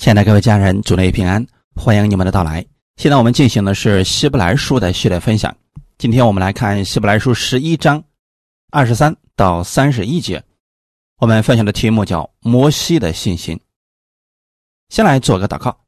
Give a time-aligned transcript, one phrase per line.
[0.00, 2.64] 亲爱的各位家人，主内平安，欢迎你们的到来。
[2.96, 5.54] 现在我们进行的是希伯来书的系列分享。
[5.98, 8.02] 今天我们来看希伯来书十一章
[8.70, 10.42] 二十三到三十一节。
[11.18, 13.60] 我们分享的题目叫“摩西的信心”。
[14.88, 15.78] 先来做个祷告，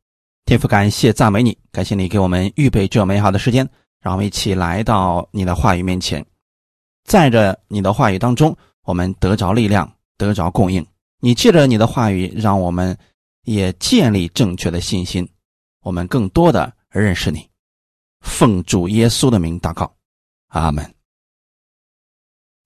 [0.44, 3.66] 天父，感谢赞美你，感谢你给我们预备这美好的时间，
[4.02, 6.22] 让我们一起来到你的话语面前，
[7.04, 8.54] 在着你的话语当中，
[8.84, 10.86] 我们得着力量，得着供应。
[11.20, 12.94] 你借着你的话语，让我们
[13.44, 15.28] 也建立正确的信心，
[15.82, 17.48] 我们更多的认识你。
[18.20, 19.96] 奉主耶稣的名祷告，
[20.48, 20.94] 阿门。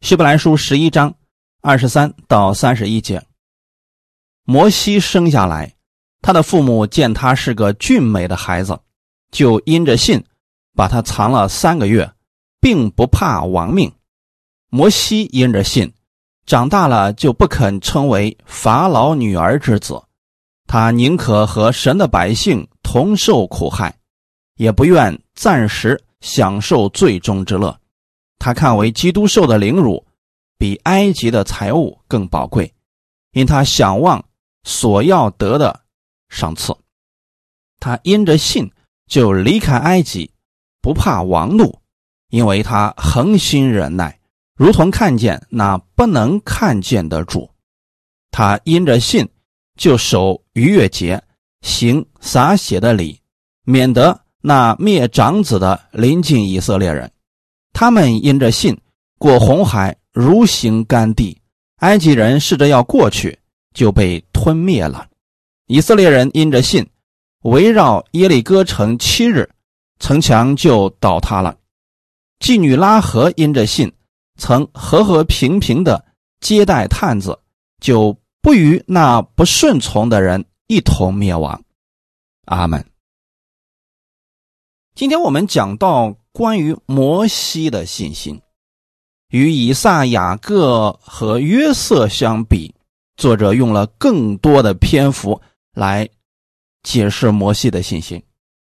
[0.02, 1.14] 希伯来书十一章
[1.62, 3.24] 二十三到三十一节，
[4.44, 5.74] 摩西生下来，
[6.20, 8.78] 他的父母见他是个俊美的孩子，
[9.30, 10.22] 就因着信，
[10.74, 12.12] 把他藏了三个月，
[12.60, 13.90] 并不怕亡命。
[14.68, 15.94] 摩西因着信，
[16.44, 20.05] 长大了就不肯称为法老女儿之子。
[20.68, 23.96] 他宁可和神的百姓同受苦害，
[24.56, 27.78] 也不愿暂时享受最终之乐。
[28.38, 30.04] 他看为基督受的凌辱，
[30.58, 32.74] 比埃及的财物更宝贵，
[33.30, 34.24] 因他想望
[34.64, 35.82] 所要得的
[36.28, 36.76] 赏赐。
[37.78, 38.68] 他因着信
[39.06, 40.32] 就离开埃及，
[40.82, 41.78] 不怕王怒，
[42.30, 44.18] 因为他恒心忍耐，
[44.56, 47.48] 如同看见那不能看见的主。
[48.32, 49.28] 他因着信。
[49.76, 51.22] 就守逾越节，
[51.60, 53.20] 行洒血的礼，
[53.64, 57.10] 免得那灭长子的临近以色列人。
[57.72, 58.76] 他们因着信
[59.18, 61.38] 过红海，如行干地。
[61.80, 63.38] 埃及人试着要过去，
[63.74, 65.06] 就被吞灭了。
[65.66, 66.86] 以色列人因着信
[67.42, 69.50] 围绕耶利哥城七日，
[69.98, 71.54] 城墙就倒塌了。
[72.40, 73.92] 妓女拉合因着信
[74.38, 76.02] 曾和和平平的
[76.40, 77.38] 接待探子，
[77.80, 78.16] 就。
[78.46, 81.64] 不与那不顺从的人一同灭亡，
[82.44, 82.88] 阿门。
[84.94, 88.40] 今天我们讲到关于摩西的信心，
[89.30, 92.72] 与以撒、雅各和约瑟相比，
[93.16, 95.42] 作者用了更多的篇幅
[95.72, 96.08] 来
[96.84, 98.22] 解释摩西的信心。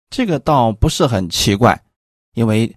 [0.09, 1.79] 这个倒不是很奇怪，
[2.33, 2.75] 因为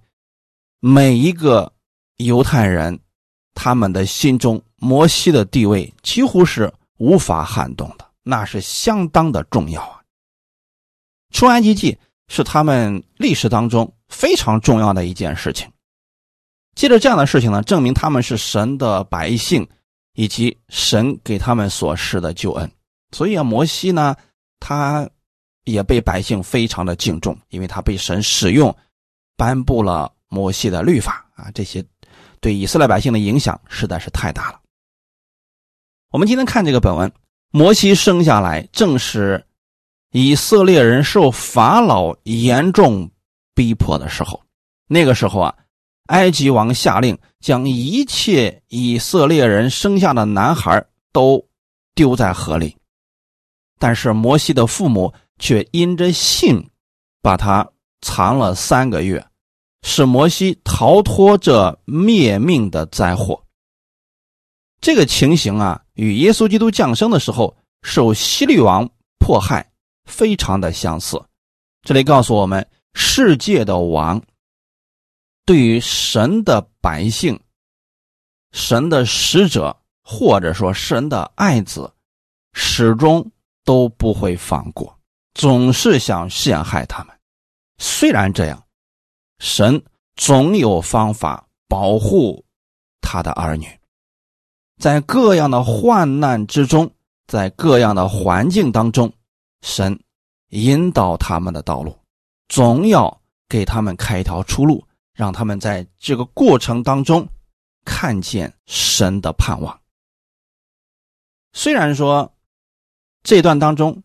[0.81, 1.71] 每一个
[2.17, 2.99] 犹太人
[3.53, 6.69] 他们的心中，摩西的地位几乎是。
[6.99, 10.01] 无法撼动的，那是相当的重要啊！
[11.31, 15.71] 出埃及记是他们历史当中非常重要的一件事情。
[16.75, 19.67] 借着这样的事情呢，证明他们是神的百姓，
[20.13, 22.71] 以及神给他们所施的救恩。
[23.11, 24.15] 所以啊，摩西呢，
[24.59, 25.09] 他
[25.63, 28.75] 也被百姓非常的敬重，因为他被神使用，
[29.35, 31.83] 颁布了摩西的律法啊，这些
[32.39, 34.58] 对以色列百姓的影响实在是太大了。
[36.11, 37.11] 我们今天看这个本文，
[37.51, 39.45] 摩西生下来正是
[40.11, 43.11] 以色列人受法老严重
[43.53, 44.41] 逼迫的时候。
[44.87, 45.55] 那个时候啊，
[46.07, 51.47] 埃及王下令将一切以色列人生下的男孩都
[51.93, 52.75] 丢在河里，
[53.77, 56.71] 但是摩西的父母却因着信，
[57.21, 57.69] 把他
[58.01, 59.23] 藏了三个月，
[59.83, 63.43] 使摩西逃脱这灭命的灾祸。
[64.81, 65.83] 这个情形啊。
[65.99, 68.89] 与耶稣基督降生的时候受希律王
[69.19, 69.69] 迫害
[70.05, 71.21] 非常的相似。
[71.81, 74.21] 这里告诉我们，世界的王
[75.45, 77.37] 对于神的百姓、
[78.53, 81.91] 神的使者，或者说神的爱子，
[82.53, 83.29] 始终
[83.65, 84.97] 都不会放过，
[85.33, 87.19] 总是想陷害他们。
[87.77, 88.63] 虽然这样，
[89.39, 89.83] 神
[90.15, 92.45] 总有方法保护
[93.01, 93.67] 他的儿女。
[94.79, 96.89] 在各样的患难之中，
[97.27, 99.11] 在各样的环境当中，
[99.61, 99.99] 神
[100.51, 101.93] 引导他们的道路，
[102.47, 104.81] 总要给他们开一条出路，
[105.13, 107.27] 让他们在这个过程当中
[107.83, 109.77] 看见神的盼望。
[111.51, 112.33] 虽然说
[113.21, 114.01] 这段当中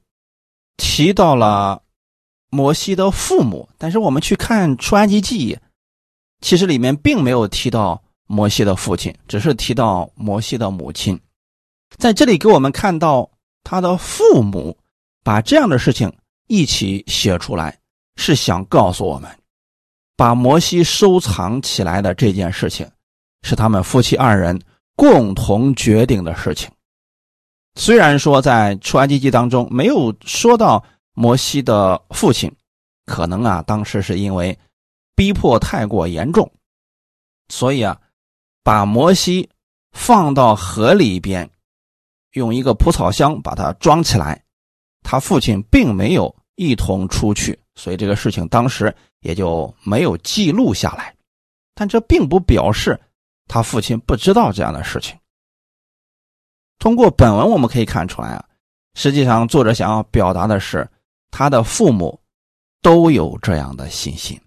[0.77, 1.84] 提到了
[2.51, 5.57] 摩西的父母，但是我们去看出埃及记，
[6.41, 8.03] 其实里面并没有提到。
[8.26, 11.21] 摩西的父亲只是提到摩西的母亲，
[11.98, 13.30] 在这里给我们看到
[13.62, 14.76] 他的父母
[15.22, 16.10] 把这样的事情
[16.47, 17.78] 一起写出来，
[18.16, 19.30] 是想告诉我们，
[20.16, 22.91] 把摩西收藏起来的这件事情
[23.42, 24.59] 是他们夫妻二人
[24.97, 26.71] 共同决定的事情。
[27.74, 30.82] 虽然说在出埃及记当中没有说到
[31.12, 32.50] 摩西的父亲，
[33.04, 34.59] 可能啊当时是因为
[35.15, 36.50] 逼迫太过严重，
[37.50, 38.00] 所以啊。
[38.65, 39.49] 把摩西
[39.93, 41.49] 放到河里边，
[42.33, 44.43] 用一个蒲草箱把它装起来，
[45.03, 51.15] 他父亲并没有一同出去，所以这个事情当时也就没有记录下来。
[51.75, 52.99] 但这并不表示
[53.47, 55.15] 他父亲不知道这样的事情。
[56.78, 58.45] 通过本文我们可以看出来啊，
[58.95, 60.89] 实际上作者想要表达的是，
[61.31, 62.19] 他的父母
[62.81, 64.41] 都有这样的信心。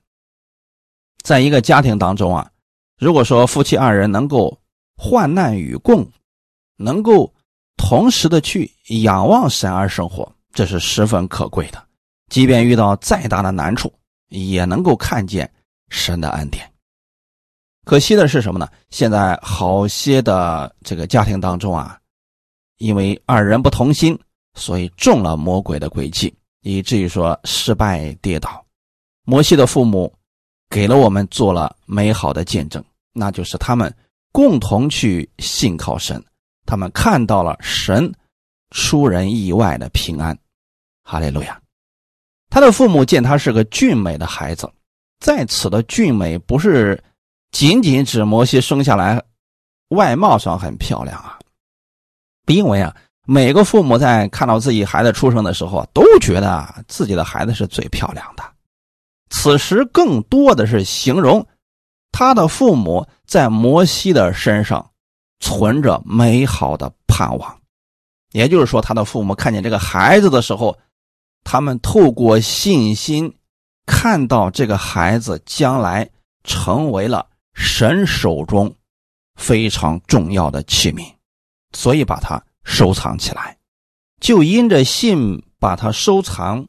[1.21, 2.49] 在一个家庭当中啊，
[2.97, 4.59] 如果说夫妻二人能够
[4.95, 6.07] 患难与共，
[6.77, 7.33] 能够
[7.75, 8.71] 同时的去
[9.03, 11.83] 仰望神而生活，这是十分可贵的。
[12.29, 13.93] 即便遇到再大的难处，
[14.29, 15.49] 也能够看见
[15.89, 16.69] 神的恩典。
[17.85, 18.67] 可惜的是什么呢？
[18.89, 21.99] 现在好些的这个家庭当中啊。
[22.79, 24.19] 因为二人不同心，
[24.53, 28.63] 所以中了魔鬼的诡计，以至于说失败跌倒。
[29.23, 30.13] 摩西的父母
[30.69, 32.83] 给了我们做了美好的见证，
[33.13, 33.93] 那就是他们
[34.31, 36.23] 共同去信靠神，
[36.65, 38.13] 他们看到了神
[38.71, 40.37] 出人意外的平安。
[41.03, 41.59] 哈利路亚！
[42.49, 44.69] 他的父母见他是个俊美的孩子，
[45.19, 47.01] 在此的俊美不是
[47.51, 49.23] 仅仅指摩西生下来
[49.89, 51.39] 外貌上很漂亮啊。
[52.47, 58.43] 因为啊，每个父母在看到自己孩子出生的时候，都觉得自己的孩子是最漂亮的。
[59.29, 61.45] 此时更多的是形容
[62.11, 64.91] 他的父母在摩西的身上
[65.39, 67.59] 存着美好的盼望，
[68.31, 70.77] 也就是说，他的父母看见这个孩子的时候，
[71.43, 73.35] 他们透过信心
[73.85, 76.09] 看到这个孩子将来
[76.43, 78.73] 成为了神手中
[79.35, 81.05] 非常重要的器皿。
[81.73, 83.55] 所以把它收藏起来，
[84.21, 86.65] 就因着信把它收藏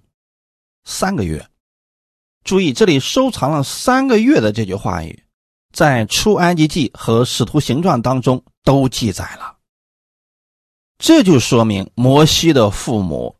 [0.85, 1.49] 三个月。
[2.49, 5.23] 注意，这里收藏了三个月的这句话语，
[5.71, 9.55] 在出埃及记和使徒行传当中都记载了。
[10.97, 13.37] 这就说明摩西的父母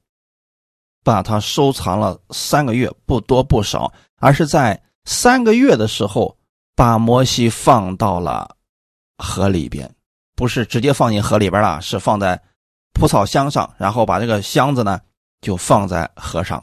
[1.03, 6.37] 把它收藏了三个月，不多不少，而是在三个月的时候
[6.77, 8.55] 把摩西放到了
[9.17, 9.91] 河里边。
[10.37, 12.39] 不是直接放进河里边了，是放在
[12.93, 15.01] 蒲草箱上，然后把这个箱子呢
[15.41, 16.63] 就放在河上，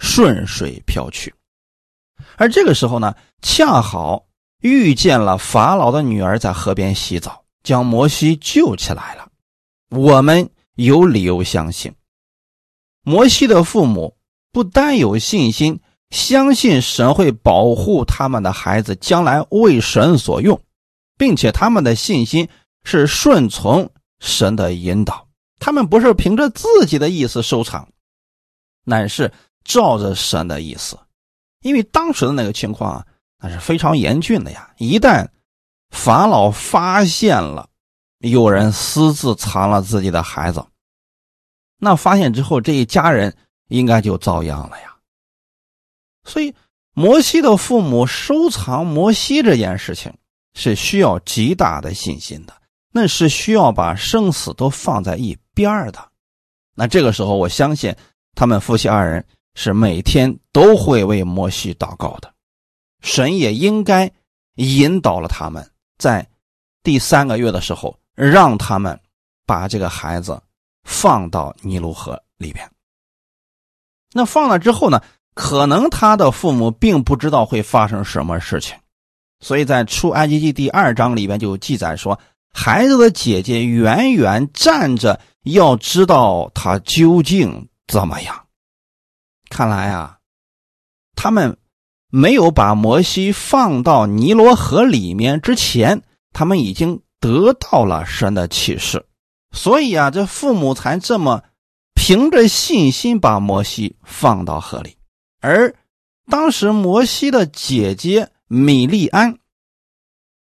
[0.00, 1.34] 顺水漂去。
[2.36, 4.26] 而这个时候呢，恰好
[4.60, 9.28] 遇见了法老的女儿在河边洗澡，将摩西救起来了。
[9.90, 11.94] 我们有理由相信，
[13.02, 14.16] 摩西的父母
[14.52, 15.80] 不单有信心，
[16.10, 20.60] 相信神会保护他们的孩子将来为神所用，
[21.16, 22.48] 并且他们的信心。
[22.84, 25.28] 是顺从神的引导，
[25.58, 27.86] 他们不是凭着自己的意思收藏，
[28.84, 29.30] 乃是
[29.62, 30.98] 照着神的意思。
[31.60, 33.06] 因为当时的那个情况啊，
[33.40, 34.72] 那是非常严峻的呀。
[34.78, 35.26] 一旦
[35.90, 37.68] 法老发现了
[38.18, 40.64] 有人私自藏了自己的孩子，
[41.78, 43.36] 那发现之后，这一家人
[43.68, 44.96] 应该就遭殃了呀。
[46.24, 46.54] 所以，
[46.92, 50.12] 摩西的父母收藏摩西这件事情
[50.54, 52.54] 是需要极大的信心的。
[52.90, 56.10] 那是需要把生死都放在一边的，
[56.74, 57.94] 那这个时候，我相信
[58.34, 62.32] 他们夫妻二人是每天都会为摩西祷告的，
[63.00, 64.10] 神也应该
[64.54, 65.68] 引导了他们，
[65.98, 66.26] 在
[66.82, 68.98] 第三个月的时候，让他们
[69.46, 70.40] 把这个孩子
[70.84, 72.70] 放到尼罗河里边。
[74.12, 75.02] 那放了之后呢，
[75.34, 78.76] 可能他的父母并不知道会发生什么事情，
[79.40, 82.18] 所以在出埃及记第二章里边就记载说。
[82.50, 88.47] 孩子的姐姐远远站着，要知道他究竟怎么样。
[89.48, 90.18] 看来啊，
[91.14, 91.58] 他们
[92.10, 96.02] 没有把摩西放到尼罗河里面之前，
[96.32, 99.06] 他们已经得到了神的启示，
[99.52, 101.42] 所以啊，这父母才这么
[101.94, 104.96] 凭着信心把摩西放到河里。
[105.40, 105.74] 而
[106.30, 109.38] 当时摩西的姐姐米利安，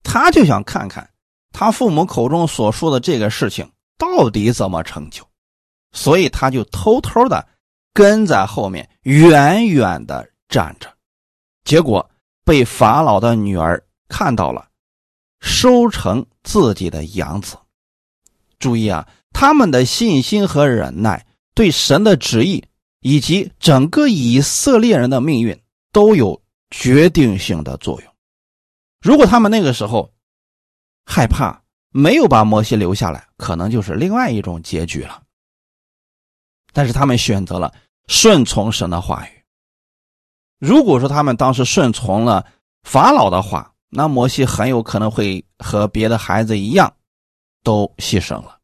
[0.03, 1.11] 他就想看看。
[1.53, 5.23] 他父母口中所说的这个事情到底怎么成就？
[5.93, 7.47] 所以他就偷偷的
[7.95, 10.93] 跟在后面，远远的站着。
[11.65, 12.11] 结果
[12.45, 14.69] 被法老的女儿看到了，
[15.41, 17.57] 收成自己的养子。
[18.59, 21.25] 注意啊，他们的信心和忍耐，
[21.55, 22.65] 对神的旨意
[23.01, 25.59] 以及整个以色列人的命运
[25.93, 28.13] 都有决定性的作用。
[29.01, 30.13] 如果他们那个时候，
[31.07, 35.23] 害怕没有把摩西留下来，可能就是另外一种结局了。
[36.73, 37.73] 但是他们选择了
[38.07, 39.45] 顺从神的话语。
[40.59, 42.47] 如果说他们当时顺从了
[42.83, 46.95] 法老的话，那摩西很有可能会和别的孩子一样，
[47.63, 48.59] 都牺牲了。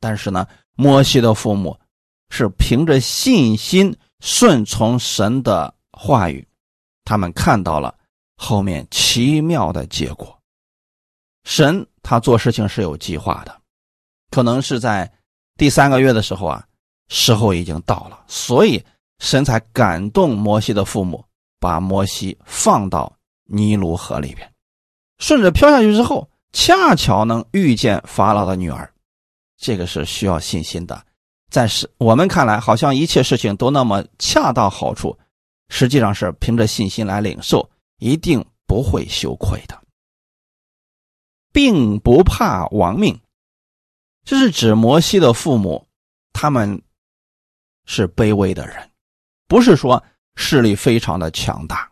[0.00, 1.78] 但是呢，摩西的父母
[2.30, 6.46] 是凭着信心顺从神的话语，
[7.04, 7.96] 他们看到了
[8.36, 10.36] 后面奇妙的结果。
[11.44, 13.60] 神他做事情是有计划的，
[14.30, 15.10] 可能是在
[15.56, 16.66] 第三个月的时候啊，
[17.16, 18.84] 时候已经到了，所以
[19.20, 21.24] 神才感动摩西的父母，
[21.60, 24.52] 把摩西放到尼罗河里边，
[25.18, 28.92] 顺着漂下去之后，恰巧能遇见法老的女儿，
[29.56, 31.06] 这个是需要信心的。
[31.50, 35.16] 在是我们看来，好像一切事情都那么恰到好处，
[35.68, 39.80] 实际上是凭着信心来领受，一定不会羞愧的。
[41.52, 43.20] 并不怕亡命，
[44.24, 45.86] 这是指摩西的父母，
[46.32, 46.82] 他们
[47.84, 48.90] 是卑微的人，
[49.46, 50.02] 不是说
[50.36, 51.90] 势力非常的强大。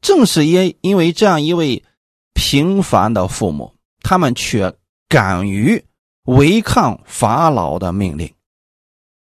[0.00, 1.84] 正是因因为这样一位
[2.34, 4.74] 平凡的父母，他们却
[5.08, 5.84] 敢于
[6.24, 8.32] 违抗法老的命令，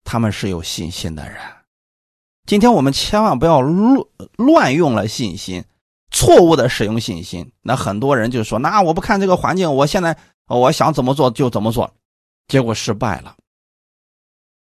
[0.04, 1.38] 他们是有信心的人。
[2.46, 4.06] 今天我们千万不要乱
[4.36, 5.64] 乱用了信心。
[6.12, 11.92] 错误的使用信心，那很多人就说：“那我不看这个环境，我现在我想怎么做就怎么做，
[12.46, 13.36] 结果失败了。”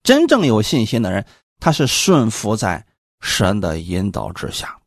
[0.07, 1.27] 真正有信心的人，
[1.59, 2.87] 他是顺服在
[3.21, 4.79] 神的引导之下，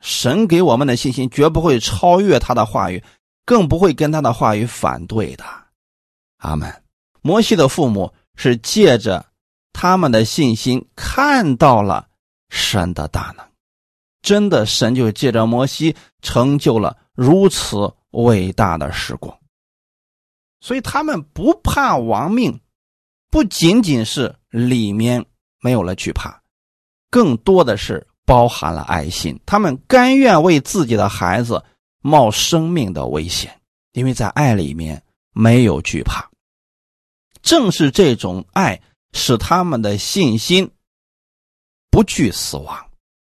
[0.00, 3.02] 神给我们的信心绝不会超越他的话语，
[3.46, 5.44] 更不会跟他的话语反对的。
[6.36, 6.70] 阿门。
[7.22, 9.24] 摩西的父母是借着
[9.72, 12.08] 他们的信心看到了
[12.50, 13.46] 神的大能。
[14.20, 19.38] 真的，神就借着摩西成就了如此伟大的时光，
[20.60, 22.60] 所以他们不怕亡命，
[23.32, 25.24] 不仅仅是里面
[25.58, 26.42] 没有了惧怕，
[27.10, 29.40] 更多的是包含了爱心。
[29.46, 31.64] 他们甘愿为自己的孩子
[32.02, 33.58] 冒生命的危险，
[33.92, 36.30] 因为在爱里面没有惧怕。
[37.40, 38.82] 正是这种爱，
[39.14, 40.70] 使他们的信心
[41.90, 42.86] 不惧死亡。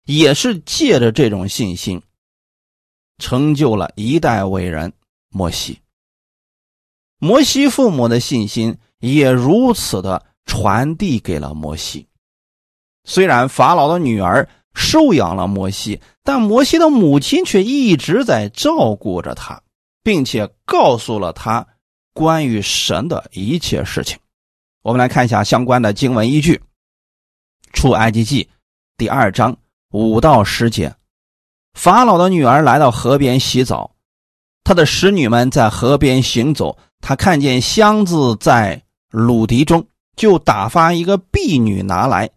[0.05, 2.03] 也是借着这种信心，
[3.17, 4.93] 成就了一代伟人
[5.29, 5.81] 摩西。
[7.17, 12.07] 摩西父母的信心也如此的传递给了摩西。
[13.03, 19.61] 虽然法老的女儿收养了摩西，但摩西的母亲却一直在照顾着他，
[20.03, 21.65] 并且告诉了他
[22.13, 24.17] 关于神的一切事情。
[24.83, 26.55] 我们来看一下相关的经文依据，
[27.73, 28.43] 《出埃及记》
[28.97, 29.57] 第二章。
[29.93, 30.93] 五到十节，
[31.73, 33.95] 法老的女儿来到河边洗澡，
[34.65, 36.77] 他的使女们在河边行走。
[36.99, 39.85] 他看见箱子在鲁迪中，
[40.15, 42.29] 就打发一个婢女拿来。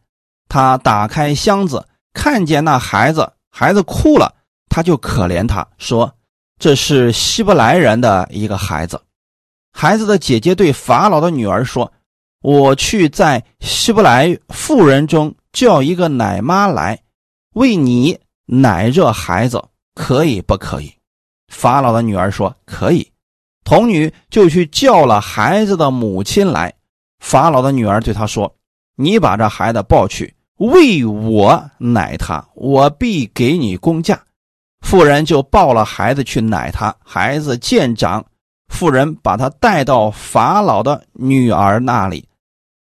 [0.49, 4.35] 他打开箱子，看见那孩子，孩子哭了，
[4.69, 6.13] 他就可怜他，说
[6.59, 9.01] ：“这是希伯来人的一个孩子。”
[9.73, 11.93] 孩子的姐姐对法老的女儿说
[12.43, 17.01] ：“我去在希伯来妇人中叫一个奶妈来。”
[17.55, 20.93] 为你奶热孩子可以不可以？
[21.49, 23.11] 法老的女儿说可以。
[23.65, 26.75] 童女就去叫了孩子的母亲来。
[27.21, 28.57] 法老的女儿对他说
[28.97, 34.21] ：“你把这孩子抱去，为我奶他，我必给你工价。”
[34.81, 36.97] 妇人就抱了孩子去奶他。
[37.05, 38.25] 孩子见长，
[38.69, 42.27] 妇人把他带到法老的女儿那里，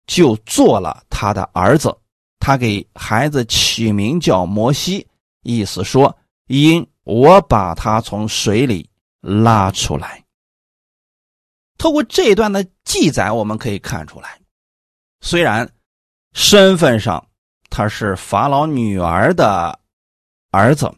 [0.06, 1.96] 就做了他的儿子。
[2.40, 5.06] 他给孩子起名叫摩西，
[5.44, 6.14] 意思说
[6.48, 8.90] 因我把他从水里
[9.20, 10.23] 拉出来。
[11.78, 14.40] 透过这一段的记载，我们可以看出来，
[15.20, 15.68] 虽然
[16.32, 17.24] 身份上
[17.70, 19.78] 他是法老女儿的
[20.50, 20.92] 儿子，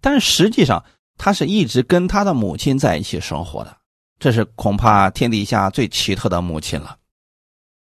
[0.00, 0.84] 但实际上
[1.16, 3.76] 他是一直跟他的母亲在一起生活的。
[4.18, 6.98] 这是恐怕天底下最奇特的母亲了，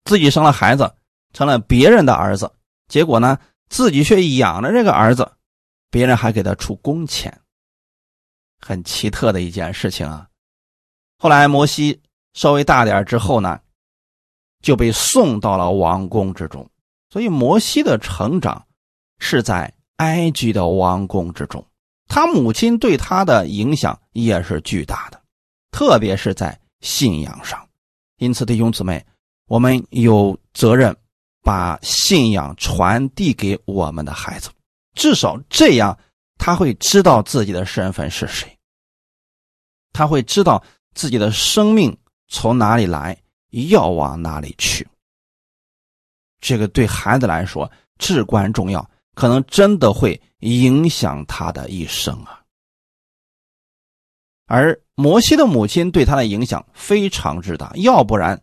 [0.04, 0.92] 自己生了孩子。
[1.32, 2.50] 成了别人的儿子，
[2.88, 3.38] 结果呢，
[3.68, 5.30] 自己却养着这个儿子，
[5.90, 7.38] 别人还给他出工钱，
[8.58, 10.26] 很奇特的一件事情啊。
[11.18, 12.00] 后来摩西
[12.34, 13.60] 稍微大点之后呢，
[14.62, 16.68] 就被送到了王宫之中，
[17.10, 18.66] 所以摩西的成长
[19.18, 21.64] 是在埃及的王宫之中，
[22.08, 25.20] 他母亲对他的影响也是巨大的，
[25.70, 27.66] 特别是在信仰上。
[28.18, 29.04] 因此，弟兄姊妹，
[29.46, 30.96] 我们有责任。
[31.42, 34.50] 把信仰传递给我们的孩子，
[34.94, 35.96] 至少这样
[36.38, 38.58] 他会知道自己的身份是谁，
[39.92, 40.60] 他会知道
[40.96, 43.16] 自己的生命从哪里来，
[43.70, 44.88] 要往哪里去。
[46.40, 52.42] 这个对孩子来说至关重要，可能真的会影响他的一生啊。
[54.46, 58.40] 而摩西的母亲对他的影响非常之大，要不然，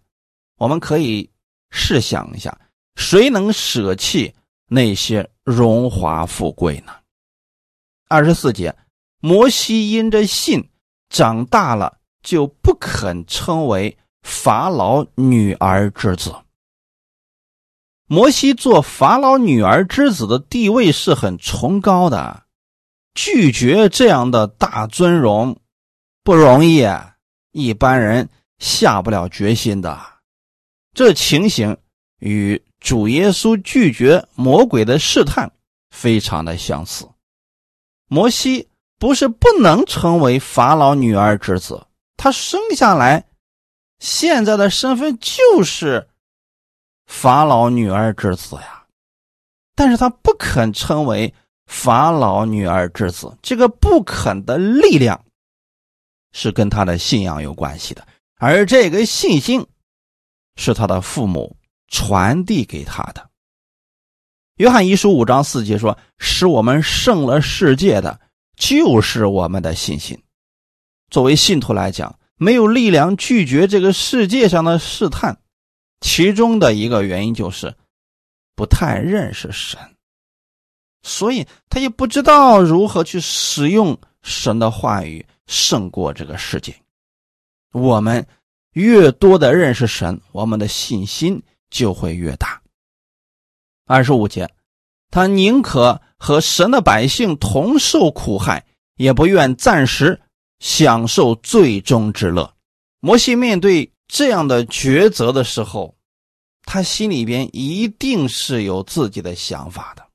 [0.57, 1.29] 我们可以
[1.71, 2.55] 试想一下。
[2.95, 4.35] 谁能舍弃
[4.67, 6.93] 那些荣华富贵呢？
[8.07, 8.75] 二十四节，
[9.19, 10.69] 摩西因着信
[11.09, 16.33] 长大了，就不肯称为法老女儿之子。
[18.07, 22.43] 摩西做法老女儿之子的地位是很崇高的，
[23.13, 25.59] 拒绝这样的大尊荣
[26.23, 26.87] 不容易，
[27.51, 29.99] 一般人下不了决心的。
[30.93, 31.77] 这情形
[32.19, 35.51] 与主耶稣拒绝魔鬼的试探
[35.89, 37.09] 非常的相似。
[38.07, 38.67] 摩西
[38.99, 41.87] 不是不能成为法老女儿之子，
[42.23, 43.25] 他生下来
[43.99, 46.07] 现在的身份就是。
[47.05, 48.85] 法老女儿之子呀，
[49.75, 51.33] 但是他不肯称为
[51.65, 53.37] 法老女儿之子。
[53.41, 55.25] 这个不肯的力量，
[56.31, 59.67] 是跟他的信仰有关系的，而这个信心，
[60.55, 61.57] 是他的父母
[61.89, 63.29] 传递给他的。
[64.55, 68.21] 约翰一书五章四节说：“使我们胜了世界的，
[68.55, 70.17] 就是我们的信心。”
[71.13, 75.37] 作为信徒来讲，没有力量拒绝这个世界上的试探。
[76.01, 77.75] 其中的一个原因就是
[78.55, 79.79] 不太认识神，
[81.03, 86.75] 所以他也不知道如何去使用神的话语胜过这个世界。
[87.73, 88.25] 我们
[88.71, 91.39] 越多的认识神，我们的信心
[91.69, 92.59] 就会越大。
[93.85, 94.49] 二十五节，
[95.11, 98.65] 他宁可和神的百姓同受苦害，
[98.95, 100.19] 也不愿暂时
[100.63, 102.55] 享受最终之乐。
[103.01, 103.91] 摩西面对。
[104.05, 105.95] 这样的抉择的时候，
[106.65, 110.05] 他心里边一定是有自己的想法的。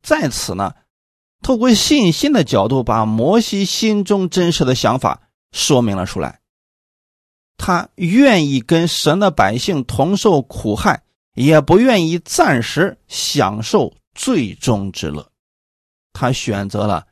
[0.00, 0.72] 在此呢，
[1.42, 5.20] 透过信心的角度，把摩西心中真实的想法
[5.52, 6.40] 说明了出来。
[7.58, 11.02] 他愿意跟神的百姓同受苦害，
[11.34, 15.30] 也不愿意暂时享受最终之乐。
[16.14, 17.06] 他选择了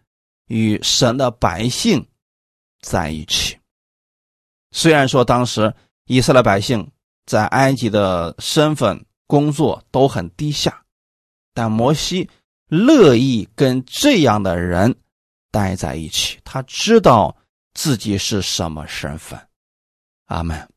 [0.47, 2.07] 与神的百姓
[2.83, 3.57] 在一起。
[4.73, 6.87] 虽然说当时以色列百姓
[7.25, 10.85] 在埃及的身份、工作都很低下，
[11.55, 12.29] 但摩西
[12.69, 14.95] 乐意跟这样的人
[15.51, 16.39] 待在一起。
[16.45, 17.35] 他知道
[17.73, 19.41] 自己是什么身份，
[20.27, 20.69] 阿门。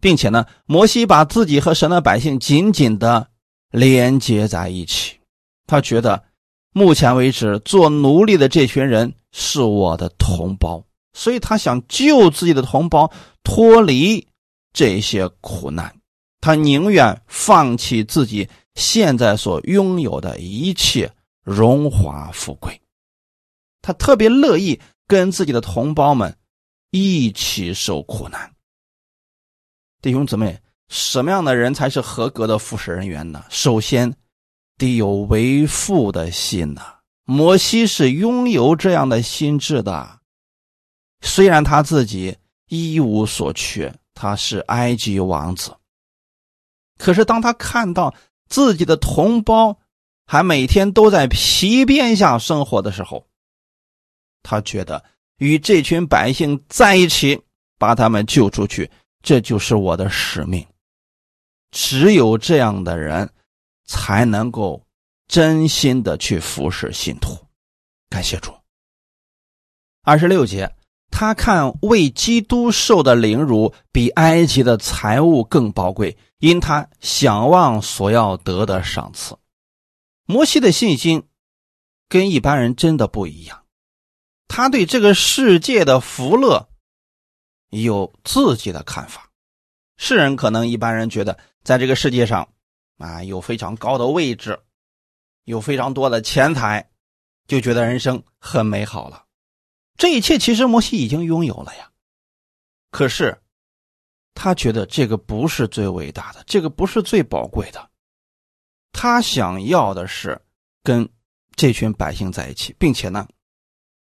[0.00, 3.30] 并且呢，摩西把自己和神的百姓紧紧的
[3.72, 5.18] 连接在一起。
[5.66, 6.24] 他觉得，
[6.72, 10.84] 目前为止做奴隶的这群人是我的同胞。
[11.14, 13.10] 所以他想救自己的同胞
[13.42, 14.28] 脱离
[14.72, 15.92] 这些苦难，
[16.40, 21.10] 他宁愿放弃自己现在所拥有的一切
[21.42, 22.80] 荣华富贵，
[23.82, 26.36] 他特别乐意跟自己的同胞们
[26.92, 28.52] 一起受苦难。
[30.00, 33.44] 弟兄姊妹，什么样的人才是合格的服侍人员呢？
[33.50, 34.14] 首先，
[34.76, 36.97] 得有为父的心呐。
[37.30, 40.20] 摩西是拥有这样的心智的。
[41.20, 42.34] 虽然他自己
[42.68, 45.76] 一无所缺，他是埃及王子，
[46.96, 48.14] 可是当他看到
[48.48, 49.78] 自己的同胞
[50.24, 53.26] 还每天都在皮鞭下生活的时候，
[54.42, 55.04] 他觉得
[55.36, 57.38] 与这群百姓在一起，
[57.78, 58.90] 把他们救出去，
[59.22, 60.66] 这就是我的使命。
[61.72, 63.30] 只有这样的人，
[63.84, 64.82] 才能够
[65.28, 67.38] 真心的去服侍信徒。
[68.10, 68.52] 感谢主。
[70.02, 70.74] 二十六节。
[71.10, 79.36] 他看为基督受的凌辱比埃及的财物更宝贵，因他想望所要得的赏赐。
[80.26, 81.26] 摩西的信心
[82.10, 83.64] 跟一般人真的不一样，
[84.48, 86.68] 他对这个世界的福乐
[87.70, 89.30] 有自己的看法。
[89.96, 92.50] 世人可能一般人觉得，在这个世界上
[92.98, 94.60] 啊有非常高的位置，
[95.48, 96.90] 有非常多的钱财，
[97.46, 99.24] 就觉得人生很美好了。
[99.96, 101.90] 这一切其实摩西已经拥有了呀，
[102.90, 103.40] 可是
[104.34, 107.88] 他觉得这个不是最伟大的，这个不是最宝贵的。
[108.92, 110.38] 他想要的是
[110.82, 111.08] 跟
[111.56, 113.26] 这群百姓在一起，并且呢，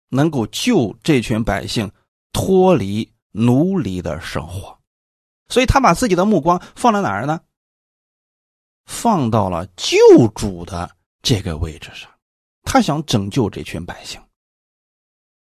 [0.08, 1.88] 能够救这群百姓
[2.32, 4.76] 脱离奴隶的生活。
[5.48, 7.40] 所以他把自己的目光放在哪儿呢？
[8.84, 9.96] 放到了救
[10.34, 10.95] 主的
[11.26, 12.08] 这个位置上，
[12.62, 14.22] 他想拯救这群百姓。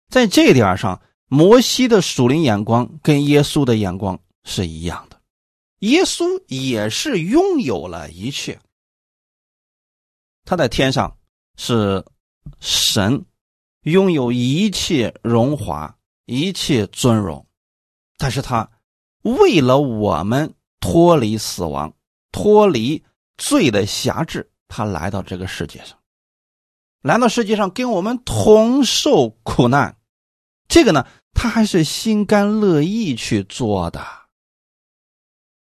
[0.08, 5.20] 在这点上，摩西的属灵眼光跟耶稣的眼光是一样的。
[5.80, 8.58] 耶稣也是拥有了一切，
[10.46, 11.18] 他在天上
[11.58, 12.02] 是
[12.60, 13.26] 神，
[13.82, 17.46] 拥有一切荣华、一切尊荣，
[18.16, 18.70] 但是他
[19.20, 21.94] 为了我们脱离死亡、
[22.32, 23.04] 脱离
[23.36, 25.98] 罪的辖制，他来到这个世界上，
[27.02, 29.96] 来到世界上跟我们同受苦难，
[30.68, 34.04] 这个呢，他还是心甘乐意去做的。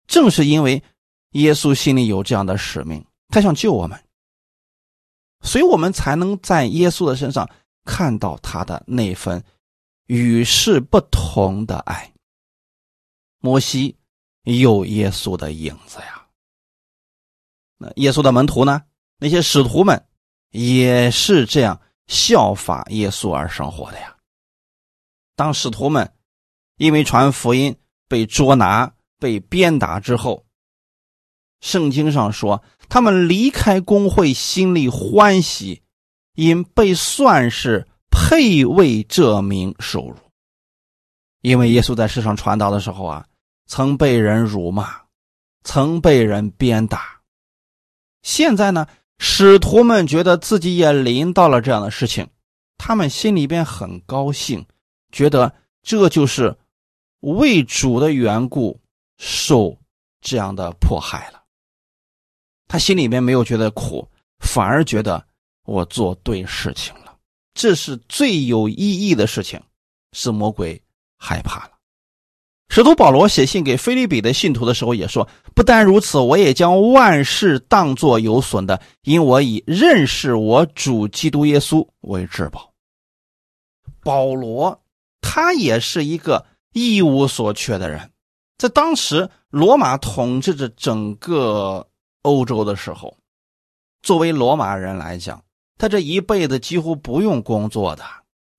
[0.07, 0.83] 正是因为
[1.31, 4.03] 耶稣心里有这样的使命，他想救我们，
[5.43, 7.49] 所以我们才能在耶稣的身上
[7.85, 9.43] 看到他的那份
[10.07, 12.13] 与世不同的爱。
[13.39, 13.97] 摩西
[14.43, 16.27] 有耶稣的影子呀。
[17.79, 18.83] 那耶稣的门徒呢？
[19.21, 20.05] 那些使徒们
[20.51, 24.17] 也是这样效法耶稣而生活的呀。
[25.37, 26.13] 当使徒们
[26.77, 27.77] 因为传福音
[28.09, 30.45] 被捉拿、被鞭打之后，
[31.61, 35.83] 圣经上说他们离开公会，心里欢喜，
[36.35, 40.17] 因被算是配为这名收入。
[41.43, 43.27] 因为耶稣在世上传道的时候啊，
[43.67, 45.03] 曾被人辱骂，
[45.63, 47.21] 曾被人鞭打。
[48.23, 48.87] 现在呢，
[49.23, 52.27] 使徒们觉得自己也临到了这样的事情，
[52.79, 54.65] 他们心里边很高兴，
[55.13, 56.57] 觉得这就是
[57.21, 58.81] 为主的缘故
[59.19, 59.77] 受
[60.23, 61.43] 这样的迫害了。
[62.67, 65.23] 他心里面没有觉得苦，反而觉得
[65.67, 67.15] 我做对事情了，
[67.53, 69.61] 这是最有意义的事情，
[70.13, 70.81] 是魔鬼
[71.19, 71.73] 害怕了。
[72.73, 82.73] 使徒保罗写信给菲利比的信徒的时候也说：“不单如此，我也将万事当作有损的，因我以认识我主基督耶稣为至宝。”
[84.05, 84.81] 保罗
[85.21, 88.09] 他也是一个一无所缺的人，
[88.57, 91.85] 在当时罗马统治着整个
[92.23, 93.17] 欧洲的时候，
[94.01, 95.43] 作为罗马人来讲，
[95.77, 98.05] 他这一辈子几乎不用工作的，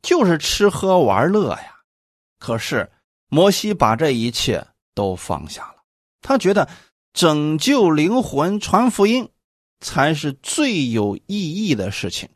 [0.02, 1.78] 就是吃喝玩乐呀。
[2.38, 2.91] 可是。
[3.34, 5.76] 摩西把这一切都放下了，
[6.22, 6.67] 他觉得
[7.13, 9.30] 拯救灵魂、传福音
[9.80, 12.28] 才是最有意义的事情。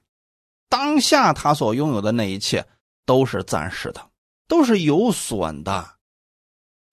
[0.69, 2.65] 当下他所拥有的那一切
[3.05, 4.09] 都是暂时的，
[4.47, 5.97] 都是有损的，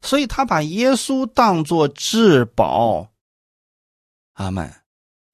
[0.00, 3.12] 所以他把耶稣当作至宝。
[4.32, 4.74] 阿门。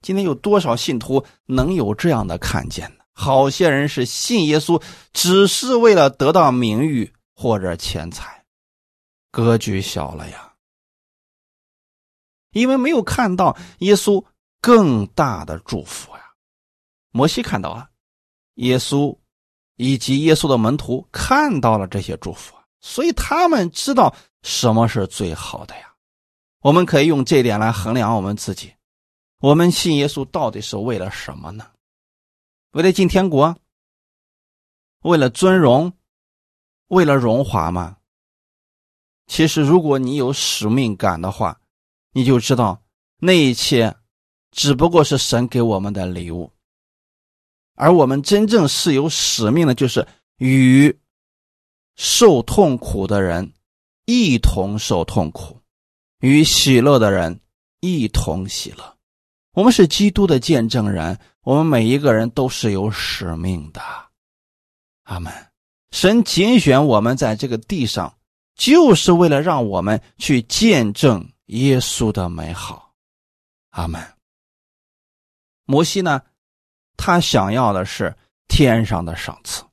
[0.02, 3.04] 今天有多少信徒能有这样的看见呢？
[3.14, 4.83] 好些人是信耶稣，
[5.14, 8.38] 只是为了得到名誉或者钱财。
[9.30, 10.54] 格局小了呀，
[12.52, 14.24] 因为没有看到耶稣
[14.60, 16.32] 更大的祝福呀。
[17.10, 17.90] 摩西看到了，
[18.54, 19.16] 耶稣
[19.76, 25.94] 以及耶稣的门徒看到了这些祝福，所以他们知道什么是最好的呀。
[26.60, 28.74] 我们可以用这点来衡量我们自己：
[29.38, 31.70] 我们信耶稣到底是为了什么呢？
[32.72, 33.56] 为了进天国？
[35.02, 35.92] 为了尊荣？
[36.88, 37.97] 为了荣华吗？
[39.28, 41.60] 其实，如果你有使命感的话，
[42.12, 42.82] 你就知道
[43.18, 43.94] 那一切
[44.50, 46.50] 只不过是神给我们的礼物，
[47.74, 50.98] 而我们真正是有使命的，就是与
[51.94, 53.52] 受痛苦的人
[54.06, 55.60] 一同受痛苦，
[56.20, 57.38] 与喜乐的人
[57.80, 58.96] 一同喜乐。
[59.52, 63.82] 我们是基督的见证人，我们每一个人都是有使命的。
[65.02, 65.30] 阿门。
[65.90, 68.17] 神拣选我们在这个地上。
[68.59, 72.92] 就是为了让我们去见证耶稣的美好，
[73.71, 74.03] 阿门。
[75.64, 76.23] 摩西呢，
[76.97, 78.14] 他想要的是
[78.49, 79.64] 天上的赏赐。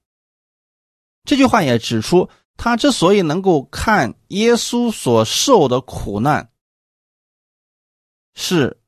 [1.23, 6.51] 这句话也指出，他之所以能够看耶稣所受的苦难
[8.35, 8.79] 是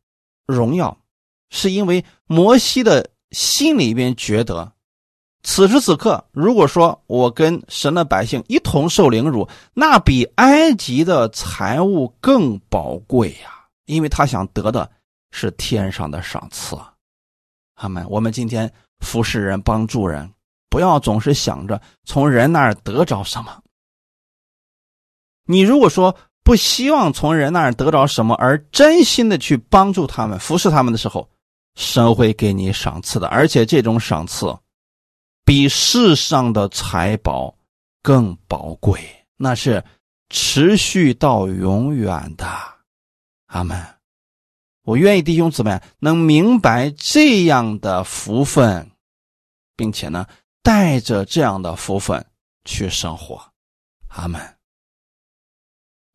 [0.46, 1.02] 荣耀，
[1.50, 4.77] 是因为摩西的心里边觉得。
[5.50, 13.66] 此时此刻，如果说我跟神的百姓一同受凌辱，那比埃及的财物更宝贵呀！
[13.86, 14.92] 因为他想得的
[15.32, 16.78] 是天上的赏赐。
[17.76, 18.06] 阿们。
[18.10, 20.30] 我们今天服侍人、帮助人，
[20.70, 23.62] 不要总是想着从人那儿得着什么。
[25.46, 31.30] 你如果说不希望从人那儿得着什么，而真心的去帮助他们、服侍他们的时候，
[31.76, 34.54] 神会给你赏赐的，而且这种赏赐。
[35.48, 37.56] 比世上的财宝
[38.04, 39.00] 更宝贵，
[39.38, 39.82] 那是
[40.28, 42.46] 持续到永远的。
[43.46, 43.82] 阿门。
[44.84, 48.92] 我愿意弟兄姊妹能明白这样的福分，
[49.78, 50.28] 并且呢，
[50.62, 52.26] 带着这样的福分
[52.66, 53.42] 去生活。
[54.10, 54.42] 阿门。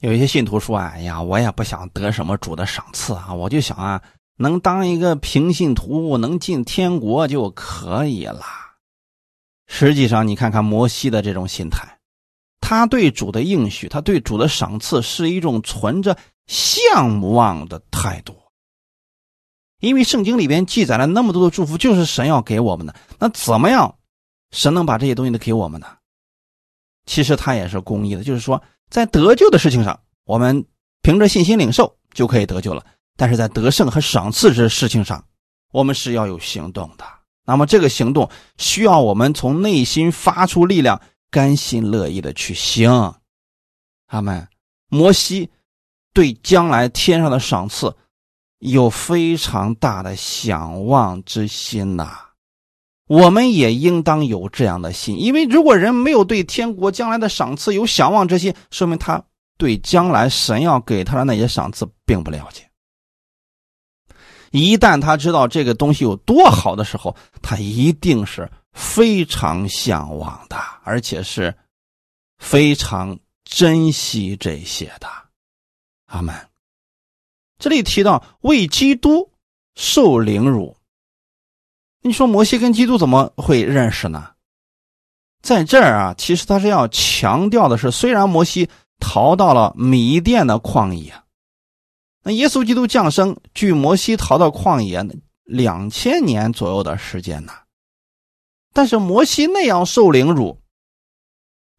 [0.01, 4.03] 有一些信徒说：“哎呀，我也不想得什么主的赏赐啊，我就想啊，
[4.37, 8.45] 能当一个平信徒，能进天国就可以了。”
[9.67, 11.99] 实际上，你看看摩西的这种心态，
[12.61, 18.37] 他对主的应许，他对主的赏赐，是一种存着向往的态度。
[19.81, 22.95] 因为圣经里边记载了那么多的祝福，就是神要给我们的。
[23.19, 23.97] 那怎么样，
[24.53, 25.87] 神能把这些东西都给我们呢？
[27.05, 30.65] 其实他也是公义的，就是说，在得救的事情上，我们
[31.03, 32.81] 凭着信心领受就可以得救了；
[33.17, 35.25] 但是在得胜和赏赐这事情上，
[35.73, 37.05] 我们是要有行动的。
[37.45, 41.01] 那么这个行动需要我们从内心发出力量，
[41.31, 43.15] 甘心乐意的去行。
[44.07, 44.47] 阿门。
[44.89, 45.51] 摩西
[46.13, 47.97] 对将来天上的赏赐
[48.59, 52.19] 有非常大的向往之心呐。
[53.09, 59.23] 我们也应当有这样的心，因为如果人没有对天国将来的赏赐有向往之心，说明他
[59.57, 62.69] 对将来神要给他的那些赏赐并不了解。
[64.53, 71.53] 一旦他知道这个东西有多好的时候，他一定是非常向往的，而且是
[72.39, 75.09] 非常珍惜这些的。
[76.07, 76.35] 阿门。
[77.59, 79.31] 这里提到为基督
[79.75, 80.77] 受凌辱，
[82.03, 84.33] 你说摩西跟基督怎么会认识呢？
[85.41, 91.22] 在这儿啊，其实他是要强调的是，虽然摩西逃到了米甸的旷野。
[92.23, 95.05] 那耶稣基督降生，距摩西逃到旷野
[95.43, 97.53] 两千年左右的时间呢。
[98.73, 100.63] 但是摩西那样受凌辱，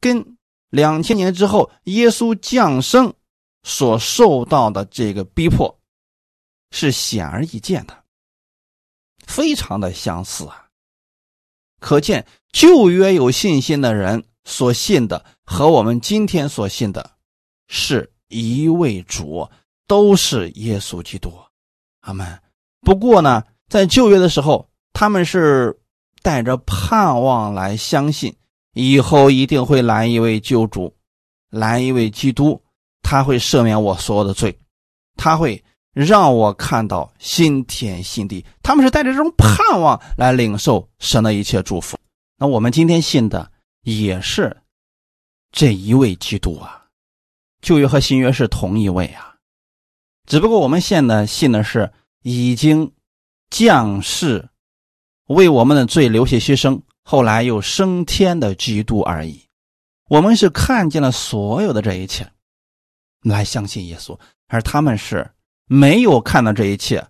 [0.02, 0.38] 跟
[0.70, 3.14] 两千年之后耶稣降生
[3.64, 5.80] 所受到的这个逼迫，
[6.72, 8.04] 是显而易见的，
[9.26, 10.68] 非常的相似啊。
[11.80, 17.12] 可见旧约有信心的人所信的和我们今天所信的
[17.70, 19.50] 是一位主。
[19.88, 21.34] 都是耶稣基督，
[22.02, 22.40] 阿门。
[22.82, 25.78] 不过呢，在旧约的时候，他们是
[26.22, 28.36] 带着盼望来相信，
[28.74, 30.94] 以后一定会来一位救主，
[31.50, 32.62] 来一位基督，
[33.02, 34.58] 他会赦免我所有的罪，
[35.16, 38.46] 他会让我看到新天新地。
[38.62, 41.98] 他们是带着这种盼望来领受神的一切祝福。
[42.38, 43.50] 那我们今天信的
[43.84, 44.56] 也是
[45.52, 46.86] 这一位基督啊，
[47.62, 49.33] 旧约和新约是同一位啊。
[50.26, 52.94] 只不过我们现在信的是已经
[53.50, 54.50] 降世
[55.28, 59.48] 为我们的罪流血牺牲，后来又升天的基督而已。
[60.10, 62.32] 我们是看见了所有的这一切，
[63.22, 65.30] 来相信耶稣，而他们是
[65.66, 67.06] 没有看到这一切，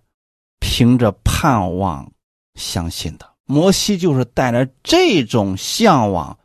[0.58, 2.12] 凭着盼望
[2.54, 3.34] 相信的。
[3.44, 6.38] 摩西就是带着这种向往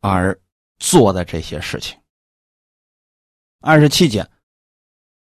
[0.00, 0.40] 而
[0.78, 1.98] 做的这些事情。
[3.60, 4.26] 二十七节。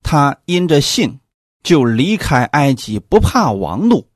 [0.08, 1.18] 他因着信，
[1.64, 4.06] 就离开埃及，不怕王怒，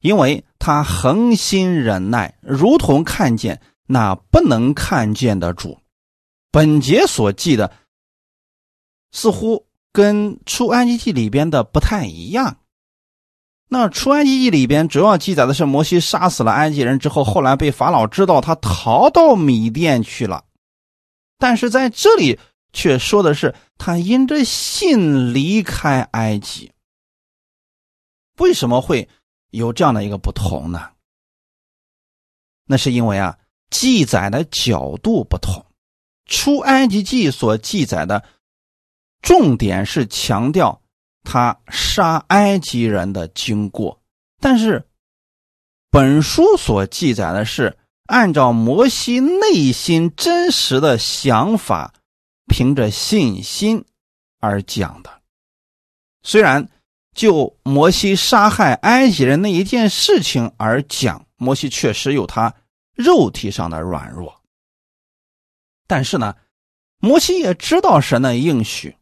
[0.00, 5.78] 因为他恒心忍耐，如同看见那不能看见的主。
[6.50, 7.72] 本节所记的，
[9.12, 12.56] 似乎跟出埃及记里边的不太一样。
[13.68, 20.46] 那出埃及记里边主要记载的是摩西杀死了埃及人之后，后来被法老知道，他逃到米甸去了。
[21.38, 22.40] 但是在这里。
[22.74, 26.70] 却说的是他因着信离开埃及，
[28.38, 29.08] 为什么会
[29.50, 30.92] 有这样的一个不同呢？
[32.64, 33.36] 那是因为啊，
[33.70, 35.66] 记载的角度不同。
[36.26, 38.24] 出埃及记所记载的
[39.20, 40.80] 重点是强调
[41.24, 44.00] 他杀埃及人的经过，
[44.40, 44.86] 但是
[45.90, 51.92] 本书所记载的是按照摩西内心真实的想法。
[52.52, 53.82] 凭着信心
[54.38, 55.22] 而讲的，
[56.22, 56.68] 虽然
[57.14, 62.54] 就摩西杀害埃及人那一件事情而讲，摩西确实有他
[62.94, 64.42] 肉体上的软弱，
[65.86, 66.36] 但是呢，
[66.98, 68.94] 摩西也知道神的应许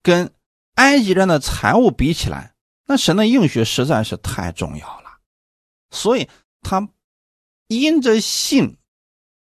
[0.00, 0.32] 跟
[0.76, 2.54] 埃及人的财物比起来，
[2.86, 5.18] 那神的应许实在是太重要了，
[5.90, 6.28] 所以
[6.62, 6.88] 他
[7.66, 8.78] 因着信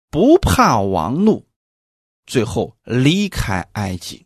[0.09, 1.50] 不怕王怒。
[2.31, 4.25] 最后离开埃及，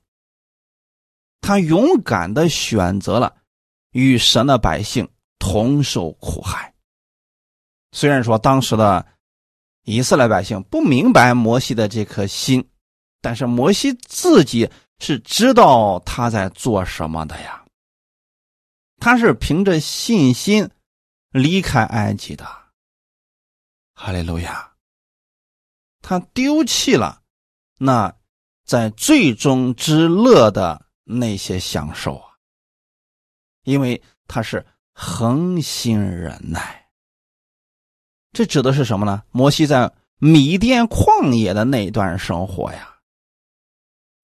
[1.40, 3.34] 他勇敢的选择了
[3.92, 6.74] 与神的百姓同受苦害。
[7.92, 9.06] 虽然说当时的
[9.84, 12.68] 以色列百姓不明白摩西的这颗心，
[13.22, 17.64] 但是摩西自己是知道他在做什么的呀。
[18.98, 20.68] 他是凭着信心
[21.30, 22.44] 离开埃及的。
[23.94, 24.74] 哈利路亚，
[26.02, 27.23] 他丢弃了。
[27.78, 28.14] 那，
[28.64, 32.28] 在最终之乐的那些享受啊，
[33.64, 36.86] 因为他是恒心忍耐。
[38.32, 39.22] 这指的是什么呢？
[39.30, 42.96] 摩西在米甸旷野的那段生活呀。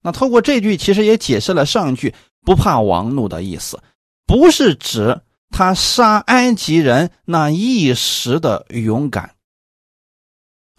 [0.01, 3.81] 那透过这句，其实也解释了上句“不怕王怒”的意思，
[4.25, 9.35] 不是指他杀埃及人那一时的勇敢。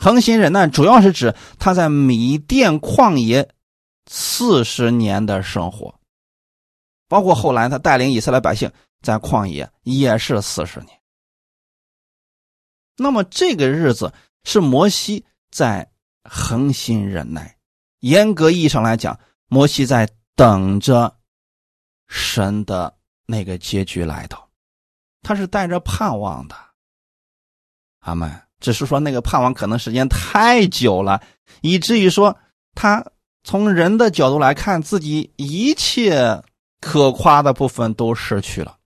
[0.03, 3.49] 恒心忍耐主要是指他在米甸旷野
[4.11, 5.95] 四十年的生活，
[7.07, 8.69] 包括后来他带领以色列百姓
[9.01, 11.01] 在旷野也是四十年。
[12.97, 14.13] 那么这个日子
[14.43, 15.89] 是摩西在
[16.25, 17.57] 恒心忍耐，
[18.01, 21.17] 严格意义上来讲，摩西在等着
[22.09, 22.93] 神的
[23.25, 24.51] 那个结局来到，
[25.23, 26.57] 他是带着盼望的。
[28.01, 28.43] 阿门。
[28.63, 31.21] 只是说那个盼望可能时间太久了，
[31.61, 32.35] 以至于说
[32.75, 33.05] 他
[33.45, 36.43] 从人的角度来看，自己一切
[36.81, 38.79] 可夸的部分都失去了。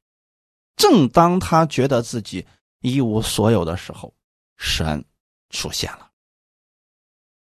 [0.77, 2.45] 正当他觉得自己
[2.81, 4.13] 一无所有的时候，
[4.57, 5.05] 神
[5.51, 6.09] 出现了。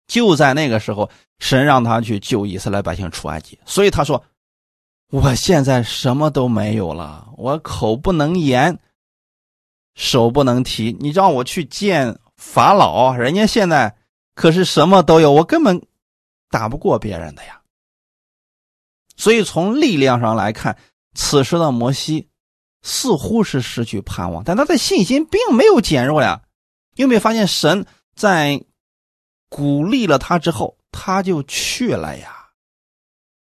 [0.06, 3.58] 就在那个时候，神让他去救以色列百姓出埃及。
[3.66, 4.24] 所以他说
[5.10, 8.78] ：“我现在什么都没有了，我口不能言。”
[9.94, 13.96] 手不能提，你让我去见法老，人家现在
[14.34, 15.86] 可是什么都有，我根本
[16.48, 17.60] 打不过别人的呀。
[19.16, 20.78] 所以从力量上来看，
[21.14, 22.30] 此时的摩西
[22.82, 26.42] 似乎是失去盼望，但他的信心并没有减弱呀。
[26.96, 28.64] 有没有发现神在
[29.48, 32.48] 鼓励了他之后，他就去了呀？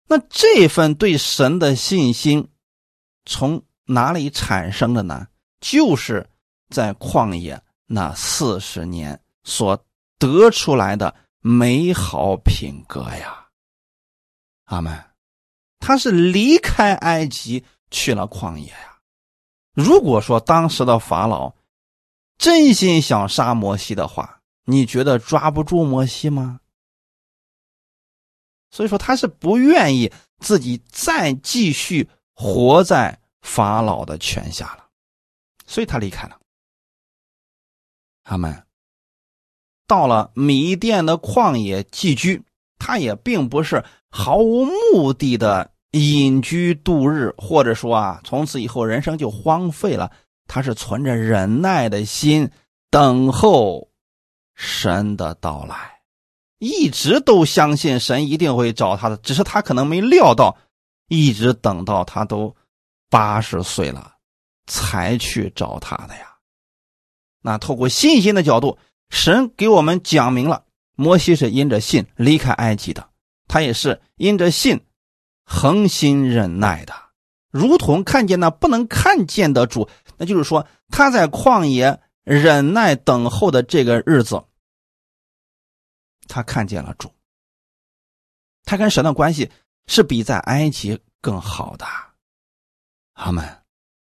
[0.06, 2.48] 那这份对神的信心
[3.24, 5.26] 从哪里产生的呢？
[5.60, 6.28] 就是。
[6.70, 9.84] 在旷野那四十年所
[10.18, 13.48] 得出来的美好品格呀，
[14.64, 15.04] 阿门。
[15.80, 18.98] 他是离开埃及去了旷野呀。
[19.74, 21.52] 如果说当时的法老
[22.38, 26.60] 真心想杀摩西的话，你觉得抓不住摩西吗？
[28.70, 34.88] 所以说他是不愿意自己再继续活在法老的权下了，
[35.66, 36.40] 所以他离开了。
[38.24, 38.64] 他们
[39.86, 42.42] 到了米甸的旷野寄居，
[42.78, 50.10] 他也并不是毫无目的的隐居度日，或者说啊，从此以后人生就荒废了。
[50.46, 52.50] 他是存着忍耐的心，
[52.90, 53.88] 等候
[54.54, 56.00] 神的到来，
[56.58, 60.56] 一直都相信神一定会找他的，只是他可能没料到，
[61.08, 62.54] 一直等到他都
[63.08, 64.16] 八十岁了，
[64.66, 66.33] 才去找他的呀。
[67.46, 68.78] 那透过信心的角度，
[69.10, 73.10] 神给我们讲明了，摩西是因着信离开埃及的，
[73.46, 74.80] 他也是因着信
[75.44, 76.94] 恒心忍耐的，
[77.50, 79.90] 如同看见那不能看见的主。
[80.16, 84.42] 那就是说，他在旷野忍耐等候的这个日子，
[86.26, 87.12] 他看见了主，
[88.64, 89.50] 他跟神的关系
[89.86, 91.84] 是比在埃及更好的。
[93.12, 93.46] 好们，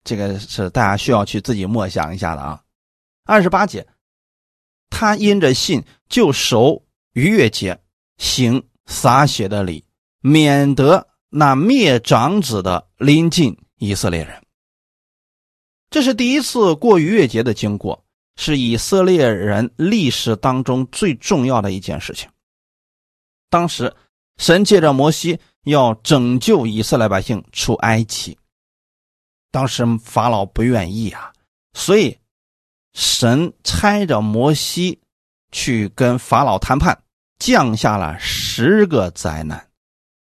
[0.03, 2.61] 这个是大家需要去自己默想一下的啊。
[3.31, 3.87] 二十八节，
[4.89, 7.81] 他因着信就守逾越节，
[8.17, 9.85] 行洒血的礼，
[10.19, 14.45] 免得那灭长子的临近以色列人。
[15.89, 18.03] 这是第一次过逾越节的经过，
[18.35, 22.29] 是以色列人历史当中最重要的一件事情。
[23.49, 23.95] 当时，
[24.39, 28.37] 神借着摩西要拯救以色列百姓出埃及，
[29.51, 31.31] 当时法老不愿意啊，
[31.71, 32.17] 所以。
[32.93, 34.99] 神差着摩西
[35.51, 37.03] 去跟法老谈判，
[37.39, 39.69] 降下了十个灾难，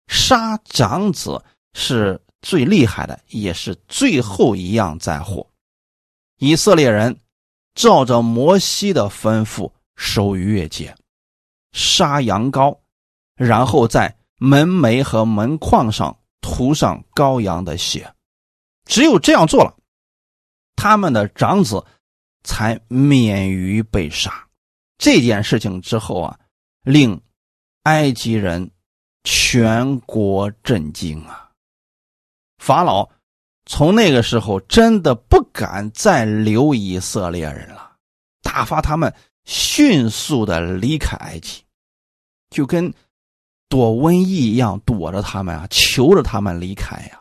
[0.08, 1.44] 杀长子
[1.74, 5.48] 是最厉害的，也是最后一样灾祸。
[6.38, 7.20] 以色列人
[7.74, 10.96] 照着摩西的吩咐守逾越节，
[11.72, 12.78] 杀羊羔，
[13.36, 18.14] 然后在门楣和门框上涂上羔羊的血。
[18.86, 19.76] 只有这样做了，
[20.76, 21.84] 他们的长子。
[22.44, 24.48] 才免于被杀。
[24.98, 26.40] 这件事情之后啊，
[26.84, 27.20] 令
[27.84, 28.70] 埃及人
[29.24, 31.50] 全国震惊啊！
[32.60, 33.10] 法老
[33.66, 37.96] 从那个时候真的不敢再留以色列人了，
[38.44, 39.12] 打发他们
[39.46, 41.64] 迅速的离开埃及，
[42.52, 42.94] 就跟
[43.70, 47.20] 躲瘟疫一样躲着他们啊，求着他们离开呀。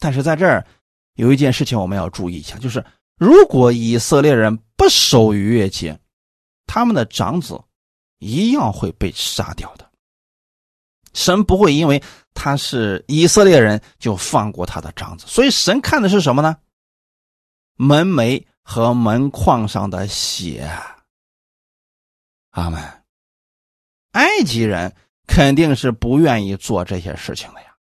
[0.00, 0.66] 但是在这儿
[1.14, 2.84] 有一件事情我们要注意一下，就是。
[3.18, 5.98] 如果以色列人不守逾越节，
[6.66, 7.60] 他们的长子
[8.18, 9.90] 一样会被杀掉的。
[11.14, 12.02] 神不会因为
[12.34, 16.56] 他是以色列人就放过他的长子，所以神看的是什么呢？
[17.76, 20.70] 门楣和门框上的血。
[22.50, 22.82] 阿门。
[24.12, 24.94] 埃及人
[25.26, 27.74] 肯定是不愿意做这些事情的呀，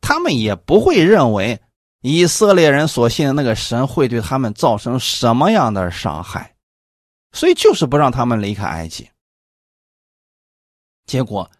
[0.00, 1.60] 他们也不会认为
[2.00, 6.54] 以色列人所信的那个神会对他们造成什么样的伤害，
[7.32, 9.10] 所以就是不让他们离开埃及。
[11.06, 11.50] 结果，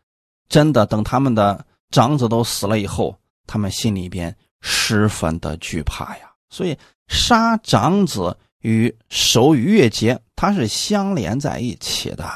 [0.49, 6.33] 真的等他们的长子都死了以后，他们心里边十分的惧怕呀。
[6.49, 6.79] 所以
[7.09, 12.29] 杀长子与守逾越节，它是相连在一起的。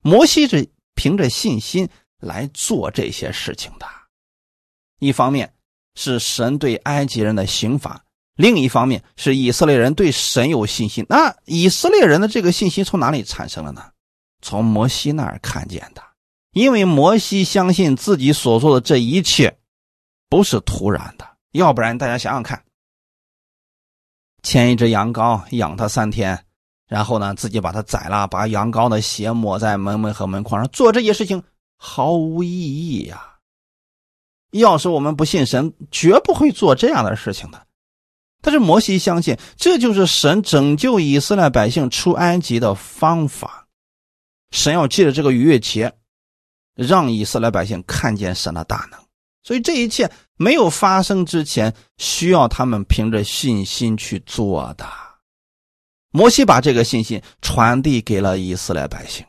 [0.00, 1.88] 摩西是凭着信心
[2.20, 3.86] 来做这些事情的，
[4.98, 5.52] 一方面
[6.02, 8.02] 是神对埃及人的刑罚，
[8.34, 11.04] 另一方面是以色列人对神有信心。
[11.10, 13.84] 那以色列人的这个信心从哪里产生的呢？
[14.40, 16.02] 从摩西那儿看见的，
[16.52, 19.58] 因为摩西相信自己所做的这一切
[20.30, 22.64] 不是突然的，要不然大家想想看，
[24.42, 26.46] 牵一只羊羔养它三天，
[26.88, 31.42] 然后呢自己把它宰了，把羊羔的血抹在门门和门框上，做这些事情
[31.76, 33.26] 毫无意义呀。
[34.50, 37.66] 要是我们不信神，绝不会做这样的事情的。
[38.42, 43.68] 但是摩西相信，这就是神拯救以色列百姓出埃及的方法。
[44.50, 45.92] 神要借着这个逾越节，
[46.74, 48.98] 让以色列百姓看见神的大能。
[49.42, 54.88] 所以这一切没有发生之前，需要他们凭着信心去做的。
[56.10, 59.24] 摩西把这个信心传递给了以色列百姓。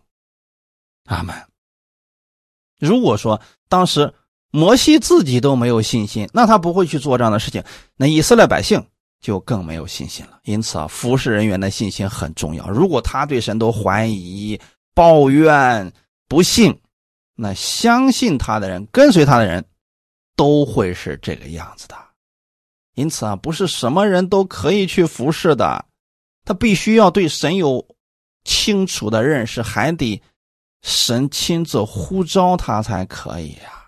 [1.06, 1.36] 阿门。
[2.80, 4.14] 如果说当时
[4.52, 7.64] 摩西自己都没有信心，那他不会去做这样的事情。
[7.96, 8.86] 那以色列百姓
[9.22, 10.40] 就更没有信心了。
[10.44, 12.70] 因此啊，服侍人员的信心很重要。
[12.70, 14.60] 如果他对神都怀疑，
[14.94, 15.92] 抱怨、
[16.28, 16.78] 不信，
[17.36, 19.64] 那相信他的人、跟随他的人，
[20.36, 21.96] 都会是这个样子的。
[22.96, 25.86] 因此啊，不是什么人都可以去服侍的，
[26.44, 27.88] 他必须要对神有
[28.44, 30.22] 清楚的认识，还得
[30.82, 33.81] 神亲自呼召他才可以呀。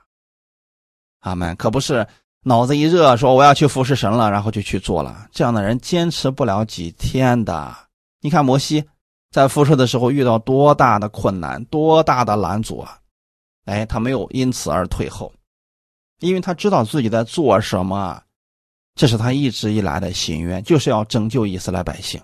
[1.24, 1.54] 阿门。
[1.58, 2.08] 可不是
[2.44, 7.76] 脑子一热说我要去服侍神了，然后就去做了，这样的人坚持不了几天的。
[8.22, 8.88] 你看摩西。
[9.34, 13.00] 在服侍的时候遇到多大的困难，多大的拦阻啊！
[13.66, 15.34] 哎，他没有因此而退后，
[16.20, 18.22] 因为他知道自己在做什么，
[18.94, 22.22] 这是他一直以来的心愿，就是要拯救以色列百姓。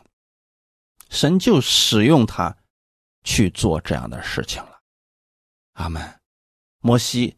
[1.10, 2.56] 神就使用他
[3.24, 4.78] 去做这样的事情了。
[5.74, 6.00] 阿门。
[6.82, 7.36] 摩西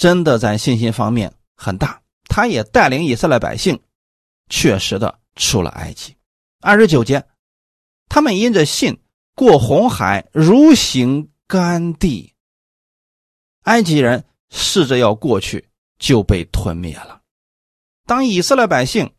[0.00, 3.78] 真的在信心方面很大，他也带领以色列百姓
[4.48, 6.16] 确实的出了埃及。
[6.62, 7.22] 二十九节。
[8.08, 8.98] 他们因着信
[9.34, 12.34] 过红海，如行干地。
[13.64, 17.20] 埃及人试着要过去，就被吞灭了。
[18.06, 19.14] 当以色列百姓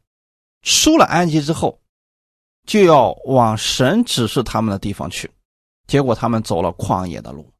[0.63, 1.79] 出了埃及之后，
[2.65, 5.29] 就要往神指示他们的地方去，
[5.85, 7.53] 结果他们走了旷野的路，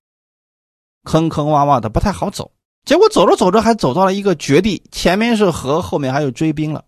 [1.03, 2.51] 坑坑洼洼的不太好走。
[2.85, 6.85] 结果走着走着，还走到了一个绝地，前面是河，后面还有追兵了。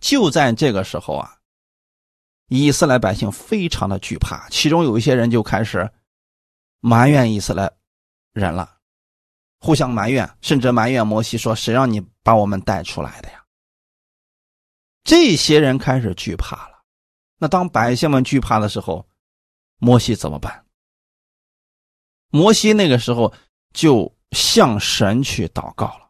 [0.00, 1.36] 就在这个时候啊。
[2.52, 5.88] 以色列百姓非常的惧怕，其中有一些人就开始
[6.80, 7.72] 埋怨以色列
[8.32, 8.78] 人了，
[9.60, 13.44] 互相埋怨，甚至埋怨摩西说：“谁让你把我们带出来的呀？”
[15.06, 16.82] 这些人开始惧怕了。
[17.38, 19.08] 那当百姓们惧怕的时候，
[19.78, 20.66] 摩西怎么办？
[22.30, 23.32] 摩西那个时候
[23.72, 26.08] 就向神去祷告了，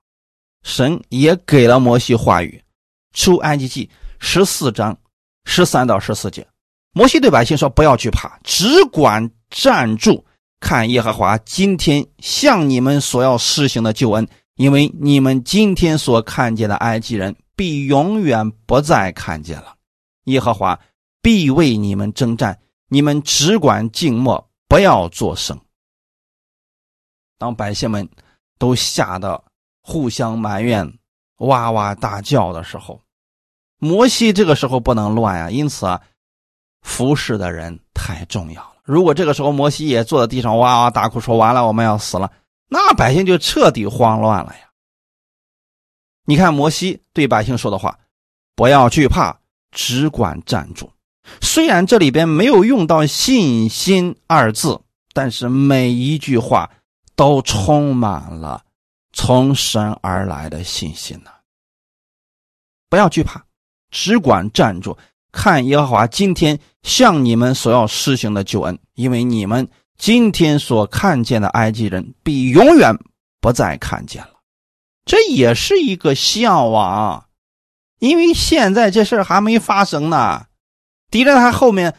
[0.62, 2.62] 神也给了摩西话语，
[3.18, 3.87] 《出埃及记》
[4.18, 4.97] 十四章。
[5.47, 6.47] 十三到十四节，
[6.93, 10.25] 摩西对百姓说：“不要惧怕，只管站住，
[10.61, 14.29] 看耶和华今天向你们所要施行的救恩。
[14.57, 19.75] 因为你们今天所看见的埃及人，必永远不再看见了。
[20.25, 20.79] 耶和华
[21.23, 25.59] 必为你们征战，你们只管静默，不要作声。”
[27.41, 28.07] 当百姓们
[28.59, 29.43] 都吓得
[29.80, 30.99] 互相埋怨、
[31.38, 33.01] 哇哇大叫的时候，
[33.78, 36.03] 摩西这个时候不能乱呀，因此啊，
[36.82, 38.72] 服侍的人太重要了。
[38.84, 42.30] 如果这个时候摩西也坐在地上哇哇大哭，说完了我们要死了，
[42.68, 44.68] 那百姓就彻底慌乱了呀。
[46.26, 47.99] 你看摩西对百姓说的话
[48.55, 50.93] ：“不要惧怕，只管站住。”
[51.41, 54.78] 虽然这里边没有用到“信心”二字，
[55.14, 56.70] 但是每一句话
[57.21, 58.64] 都充满了
[59.12, 61.31] 从神而来的信心呢。
[62.89, 63.45] 不要惧怕。
[63.91, 64.97] 只管站住，
[65.31, 69.68] 看耶和华今天向你们所要施行的救恩，因为你们
[69.99, 72.97] 今天所看见的埃及人，必永远
[73.39, 74.41] 不再看见了。
[75.05, 77.27] 这也是一个向往，
[77.99, 80.47] 因为现在这事还没发生呢，
[81.11, 81.97] 敌人还后面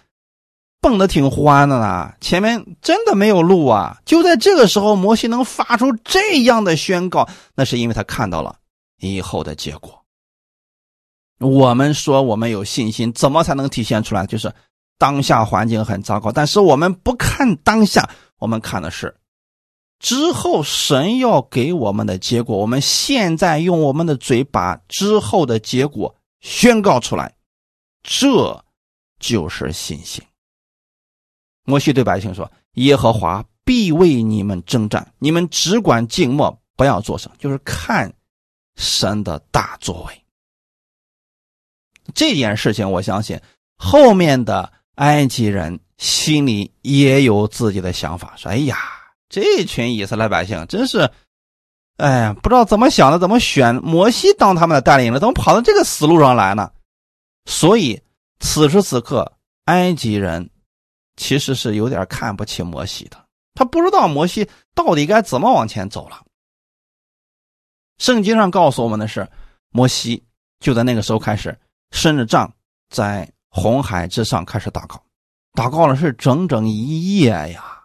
[0.82, 4.02] 蹦的挺欢的呢，前面真的没有路啊。
[4.04, 8.56] 就在这个时候，摩西能发出这样的宣告，那是因为他看到了
[9.00, 10.04] 以后的结果。
[11.38, 14.26] 我们说我们有信心，怎么才能体现出来？
[14.26, 14.52] 就是
[14.98, 18.10] 当下环境很糟糕，但是我们不看当下，
[18.40, 19.16] 我们看的是
[20.00, 22.58] 之后神要给我们的结果。
[22.58, 27.34] 我们现在用我们的嘴把之后的结果宣告出来，
[28.02, 28.64] 这
[29.20, 30.24] 就是信心。
[31.64, 38.12] 摩西对百姓说：“耶和华必为你们征战，你们只管静默，不要作声，就是看
[38.76, 40.24] 神的大作为。”
[42.16, 43.40] 这件事情，我相信
[43.78, 48.78] 后面的埃及人心里也有自己的想法，说：“哎呀，
[49.30, 51.10] 这群以色列百姓真是，
[51.98, 56.72] 哎呀，不知道怎么想的，怎么选摩西当他们的带领了，怎么跑到这个死路上来呢？”
[57.46, 58.02] 所以
[58.40, 59.34] 此时此刻，
[59.66, 60.50] 埃及人。
[61.18, 63.18] 其实是有点看不起摩西的，
[63.54, 66.24] 他不知道摩西到底该怎么往前走了。
[67.98, 69.28] 圣经上告诉我们的是，
[69.70, 70.24] 摩西
[70.60, 71.56] 就在那个时候开始
[71.92, 72.52] 伸着杖，
[72.90, 75.04] 在红海之上开始祷告，
[75.54, 77.84] 祷告了是整整一夜呀。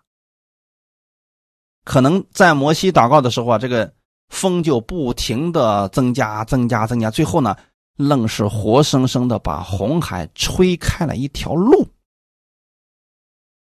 [1.85, 3.93] 可能在摩西祷告的时候啊，这个
[4.31, 7.55] 风就不停的增加、增加、增加，最后呢，
[7.97, 11.87] 愣是活生生的把红海吹开了一条路。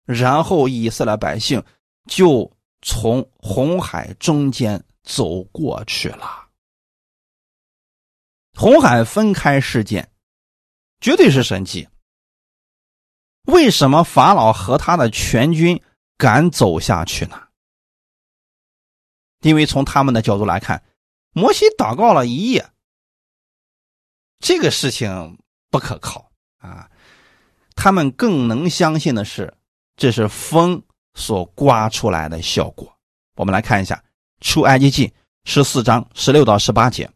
[0.04, 1.62] 然后以色列百姓
[2.08, 2.50] 就
[2.82, 6.48] 从红海中间走过去了。
[8.54, 10.10] 红海分开事件
[11.00, 11.88] 绝对是神迹。
[13.44, 15.82] 为什么法老和他的全军
[16.16, 17.48] 敢走下去呢？
[19.40, 20.84] 因为从他们的角度来看，
[21.32, 22.70] 摩西祷告了一夜，
[24.38, 25.38] 这个事情
[25.70, 26.88] 不可靠啊。
[27.74, 29.52] 他们更能相信的是。
[29.96, 30.82] 这是风
[31.14, 32.92] 所刮出来的效果。
[33.36, 33.94] 我们来看一下
[34.40, 35.08] 《出埃及记》
[35.44, 37.10] 十四章十六到十八节：“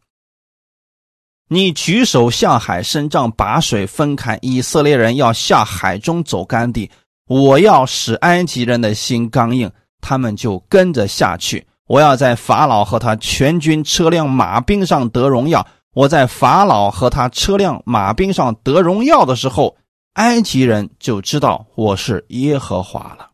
[1.49, 4.37] 你举手向海伸杖，把水分开。
[4.41, 6.89] 以色列人要下海中走干地。
[7.27, 11.67] 我要使埃及人的心刚硬，他们就跟着下去。
[11.87, 15.65] 我要在法老和他全军车辆马兵上得荣耀。
[15.93, 19.75] 我在法老和他车辆马兵上得荣耀的时候。”
[20.17, 23.29] 埃及人就知道我是耶和华了。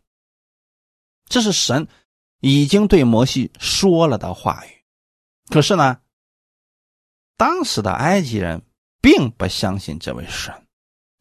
[1.29, 1.87] 这是神
[2.41, 4.69] 已经对摩西说了的话语。
[5.49, 5.99] 可是呢，
[7.37, 8.61] 当时的埃及人
[9.01, 10.53] 并不相信这位神。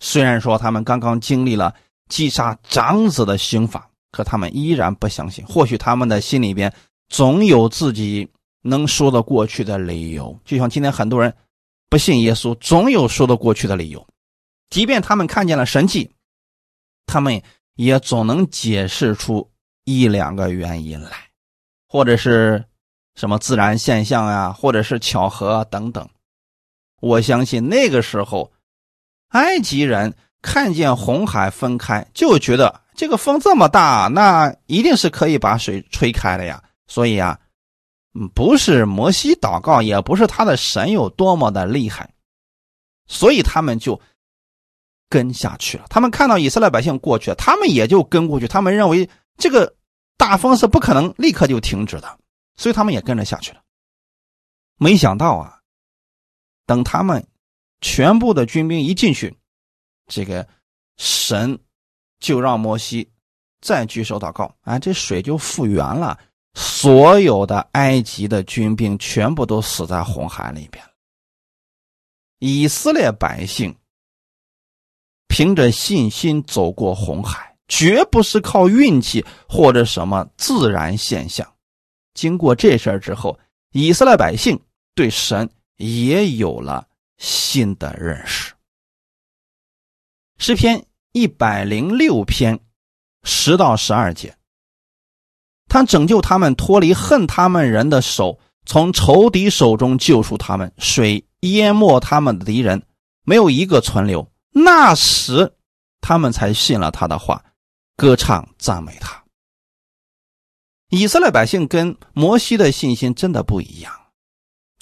[0.00, 1.72] 虽然说他们刚刚经历了
[2.08, 5.46] 击杀长子的刑罚，可他们依然不相信。
[5.46, 6.74] 或许他们的心里边
[7.08, 8.28] 总有自己
[8.62, 10.36] 能说得过去的理由。
[10.44, 11.32] 就像今天很多人
[11.88, 14.04] 不信耶稣，总有说得过去的理由。
[14.72, 16.10] 即便他们看见了神迹，
[17.04, 17.42] 他们
[17.74, 19.50] 也总能解释出
[19.84, 21.10] 一两个原因来，
[21.86, 22.64] 或者是
[23.14, 26.08] 什么自然现象呀，或者是巧合等等。
[27.00, 28.50] 我相信那个时候，
[29.28, 36.64] 埃及人看见红海分开，就觉得这个风这么大，那一定是可以把水吹开的呀。
[36.86, 37.38] 所以啊，
[38.34, 42.08] 不是摩西祷告，也不是他的神有多么的厉害，
[43.06, 44.00] 所以他们就。
[45.12, 48.48] 跟下去了，他们看到以色列百姓过去了，他们也就跟过去。
[48.48, 49.06] 他们认为
[49.36, 49.76] 这个
[50.16, 52.18] 大风是不可能立刻就停止的，
[52.56, 53.60] 所以他们也跟着下去了。
[54.78, 55.60] 没想到啊，
[56.64, 57.22] 等他们
[57.82, 59.36] 全部的军兵一进去，
[60.06, 60.48] 这个
[60.96, 61.58] 神
[62.18, 63.06] 就让摩西
[63.60, 66.18] 再举手祷告，啊，这水就复原了，
[66.54, 70.82] 所有的埃及的军兵全部都死在红海里边
[72.38, 73.76] 以色列百姓。
[75.32, 81.50] 凭着信心走过红海，绝不是靠运气或者什么自然现象。
[82.12, 83.40] 经过这事儿之后，
[83.72, 84.60] 以色列百姓
[84.94, 88.52] 对神也有了新的认识。
[90.36, 92.60] 诗篇一百零六篇
[93.22, 94.36] 十到十二节，
[95.66, 102.82] 他拯救他们脱离恨他们人的手，从仇敌手中救出他们，水淹没他们的敌人，
[103.24, 104.30] 没有一个存留。
[104.52, 105.54] 那时，
[106.00, 107.44] 他们才信了他的话，
[107.96, 109.24] 歌唱赞美他。
[110.88, 113.98] 以色列百姓跟摩西的信心真的不一样。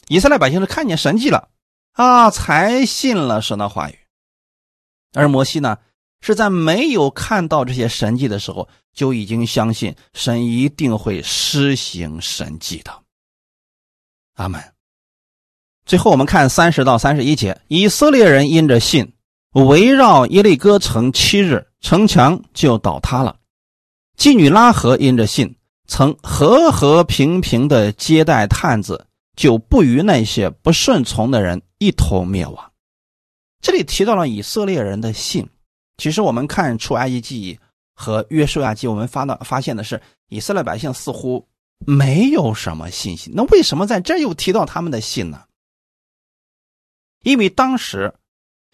[0.08, 1.50] 以色列百姓是看见神迹了
[1.92, 3.94] 啊，才信了神的话语；
[5.12, 5.78] 而摩西呢，
[6.20, 13.04] 是在没有看到这些神迹的时候，就已经相信神一定会施行神迹的。
[14.34, 14.60] 阿门。
[15.86, 19.12] 最后，我们看三十到三十一节，以色列人因着信。
[19.52, 23.36] 围绕耶利哥城七日，城墙就倒塌了。
[24.16, 32.72] 妓女拉合因着信，曾和和平平的接待探子，就不与那些不顺从的人一同灭亡。
[33.60, 35.48] 这里提到了以色列人的信。
[35.96, 37.58] 其实我们看出埃及记
[37.94, 41.46] 和约书亚记，我们发到发现的是，以色列百姓似乎
[41.78, 43.32] 没有什么信心。
[43.36, 45.42] 那为什么在这又提到他们的信呢？
[47.22, 48.14] 因为当时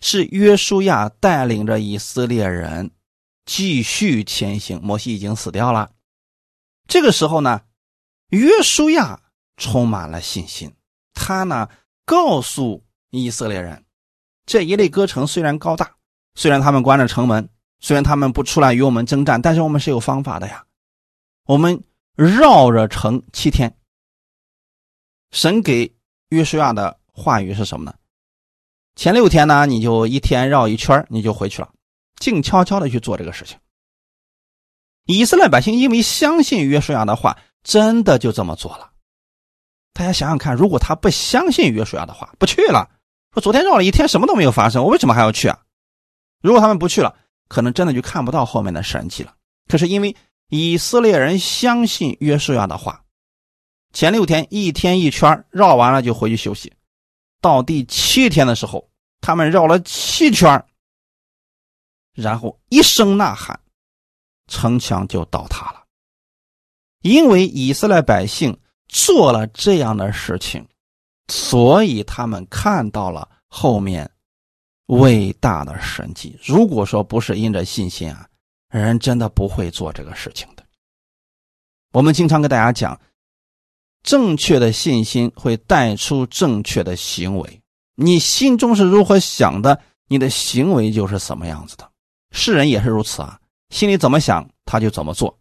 [0.00, 2.90] 是约书亚带领着以色列人
[3.44, 5.90] 继续前行，摩西已经死掉了。
[6.86, 7.62] 这个时候呢，
[8.28, 9.20] 约书亚
[9.56, 10.74] 充满了信心，
[11.14, 11.68] 他呢
[12.04, 13.84] 告诉以色列人，
[14.44, 15.96] 这一类歌城虽然高大，
[16.34, 17.48] 虽然他们关着城门，
[17.80, 20.64] 虽然他们不出来与我们征战，但是我们是有方法的呀。
[21.46, 21.82] 我们
[22.14, 23.76] 绕着城七天。
[25.32, 25.96] 神给
[26.28, 27.96] 约书亚的话语是什么呢？
[28.96, 31.70] 前六天呢，你就一天绕一圈，你就回去了，
[32.18, 33.58] 静悄悄的去做这个事情。
[35.04, 38.90] 以色列百姓因为相信约书亚的话，真的就这么做了。
[39.92, 42.88] 大家想想看，如果他不相信约书亚的话，不去了，
[43.34, 45.58] 说昨天绕了一天，什么都没有发生，我为什么还要去啊？
[46.42, 47.14] 如果他们不去了，
[47.48, 49.34] 可能真的就看不到后面的神迹了。
[49.68, 50.16] 可是因为
[50.48, 53.02] 以色列人相信约书亚的话，
[53.92, 56.72] 前六天一天一圈绕完了就回去休息，
[57.46, 58.90] 到第七天的时候，
[59.20, 60.64] 他们绕了七圈，
[62.12, 63.60] 然后一声呐喊。
[64.48, 65.84] 城墙就倒塌了，
[67.02, 70.64] 因为以色列百姓做了这样的事情，
[71.26, 74.08] 所以他们看到了后面
[74.86, 76.38] 伟大的神迹。
[76.44, 78.28] 如果说不是因着信心啊，
[78.70, 80.64] 人真的不会做这个事情的。
[81.90, 82.96] 我们经常跟大家讲，
[84.06, 87.60] 正确的信心会带出正确的行为。
[87.96, 91.90] 你心中是如何想的，你的行为就是什么样子的。
[92.30, 93.38] 世人也是如此啊。
[93.70, 95.36] 心里怎么想，他就怎么做。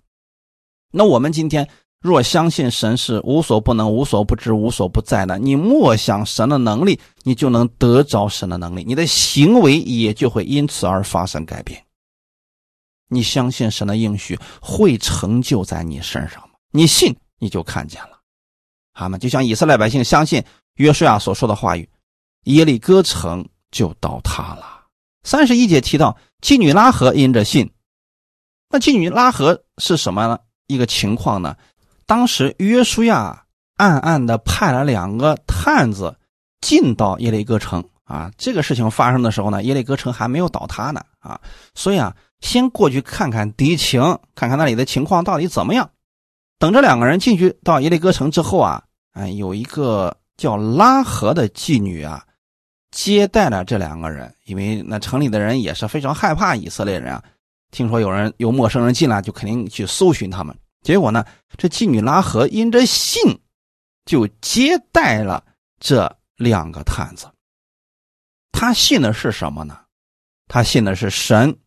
[0.92, 11.86] 那我们今天若相信神是无所不能、无所不知、无所不在的，你默想神的能力，你就能得着神的能力，你的行为也就会因此而发生改变。
[13.10, 16.56] 你相信神的应许会成就在你身上吗？
[16.72, 18.15] 你信，你就看见了。
[18.96, 19.20] 他们？
[19.20, 20.44] 就像以色列百姓相信
[20.76, 21.88] 约书亚所说的话语，
[22.46, 24.86] 耶利哥城就倒塌了。
[25.24, 27.70] 三十一节提到妓女拉合因着信。
[28.70, 31.56] 那妓女拉合是什么一个情况呢？
[32.06, 33.46] 当时约书亚
[33.78, 36.16] 暗暗的派了两个探子
[36.62, 38.32] 进到耶利哥城啊。
[38.38, 41.40] 这个事情发生的时候呢，耶利哥城还没有倒塌呢啊。
[41.74, 44.02] 所以啊，先过去看看敌情，
[44.36, 45.90] 看看那里的情况到底怎么样。
[46.58, 52.26] 等这两个人进去到耶利哥城之后啊，哎，有一个叫拉合的妓女啊，
[52.92, 57.24] 接待了这两个人，因为那城里的人也是非常害怕以色列人啊。
[57.72, 60.58] 听说有人有陌生人进来，就肯定去搜寻他们。
[60.82, 61.26] 结果呢，
[61.58, 63.22] 这妓女拉合因着信，
[64.06, 65.44] 就接待了
[65.80, 67.28] 这两个探子。
[68.54, 69.80] 他信的是什么呢？
[70.48, 71.58] 他信的是神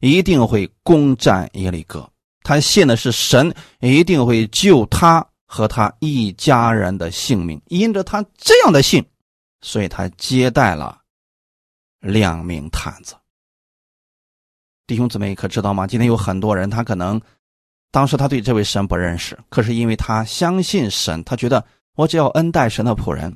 [0.00, 2.10] 一定会攻占耶利哥，
[2.44, 7.60] 他信的是神一定会救他和他一家人的性命。
[7.66, 9.04] 因着他这样的信，
[9.62, 11.00] 所以他接待了
[11.98, 13.16] 两名探子。
[14.86, 15.86] 弟兄姊妹可知道吗？
[15.86, 17.20] 今天有很多人，他可能
[17.90, 21.64] 当时他对这位神不认识，可是因为他相信神，他觉得
[21.96, 23.34] 我只要恩待神的仆人，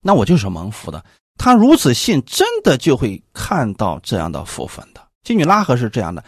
[0.00, 1.04] 那我就是蒙福的。
[1.36, 5.04] 他如此信，真的就会看到这样的福分的。
[5.24, 6.22] 妓女拉合是这样的，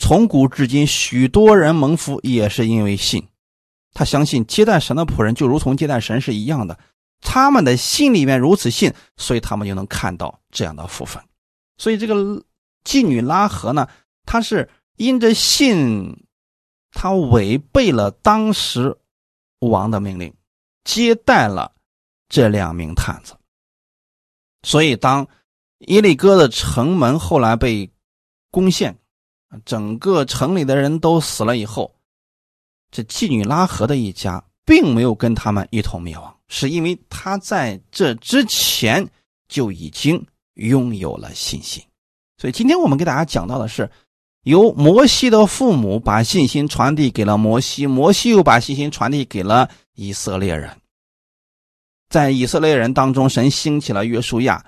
[0.00, 3.28] 从古至今，许多人蒙福也是因为信。
[3.92, 6.76] 他相信接待神的仆人就如同接待神是一样的，
[7.20, 11.22] 他们的心里面如此信，所以他们就能看到这样的福分。
[11.78, 12.42] 所以这个。
[12.82, 13.86] 妓女拉合呢？
[14.24, 16.26] 她是因着信，
[16.92, 18.96] 她违背了当时
[19.58, 20.32] 王的命令，
[20.82, 21.72] 接待了
[22.30, 23.36] 这两名探子。
[24.62, 25.28] 所以，当
[25.80, 27.90] 耶利哥的城门后来被
[28.50, 28.98] 攻陷，
[29.64, 31.94] 整个城里的人都死了以后，
[32.90, 39.08] 这妓女拉合的一家并没有跟他们一同灭亡，是因为他在这之前
[39.48, 40.24] 就已经
[40.54, 41.82] 拥有了信心。
[42.36, 43.90] 所以今天我们给大家讲到的是，
[44.44, 50.80] 由摩西的父母把信心传递给了摩西，摩西又把信心传递给了以色列人。
[52.08, 54.64] 在以色列人当中，神兴起了约书亚，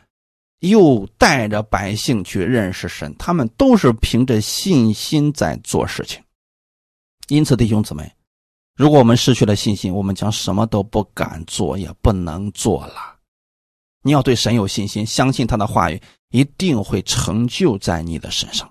[0.62, 3.14] 又带着百姓去认识神。
[3.18, 6.22] 他们都是凭着信心在做事情。
[7.28, 8.10] 因此，弟兄姊妹，
[8.76, 13.16] 如果我们失去了信心，我们将什么都不敢做，也不能做了。
[14.02, 16.00] 你要对神有信心，相信他的话语
[16.30, 18.70] 一定会成就在你的身上。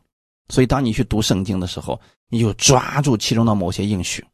[0.50, 4.26] 所以，当你去读圣经的时候，你就抓住其中的某些应许。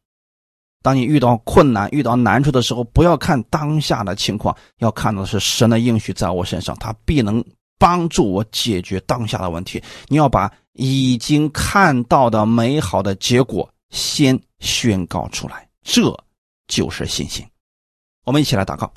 [0.82, 7.44] 当你遇到困难、遇到难处的时候，不要看当下的情况，要看到的是神的应许在我身上，他必能
[7.78, 9.82] 帮助我解决当下的问题。
[10.06, 16.16] 你要把已经看到的美好的结果先宣告出来，这
[16.68, 17.44] 就是信心。
[18.24, 18.92] 我们一起来祷告。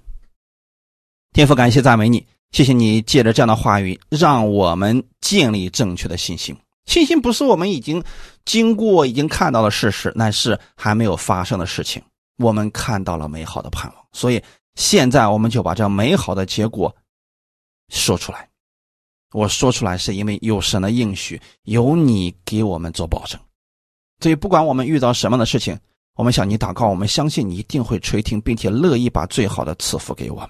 [1.34, 6.56] 天父，感谢赞美你，谢谢你借着这样的话语，让我们建立正确的信心。
[6.86, 8.04] 信心不是我们已经
[8.46, 12.02] 经过、已经看到的事实，乃是还没有发生的事情。
[12.38, 14.44] 我们看到了美好的盼望，所以
[14.76, 16.94] 现在我们就把这美好的结果
[17.90, 18.50] 说出来。
[19.34, 23.40] 我说出来是因为有神的应许，有你给我们做保证。
[24.20, 25.80] 所以不管我们遇到什么样的事情，
[26.16, 30.50] 我们向你祷告，我们相信你一定会垂听，并且乐意把最好的赐福给我们。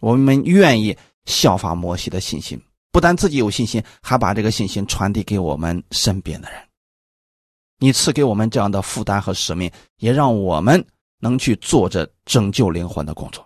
[0.00, 2.60] 我们愿意效法摩西的信心，
[2.94, 6.62] 不但自己有信心，还把这个信心传递给我们身边的人。
[7.80, 10.86] 你赐给我们这样的负担和使命，也让我们
[11.18, 13.44] 能去做着拯救灵魂的工作。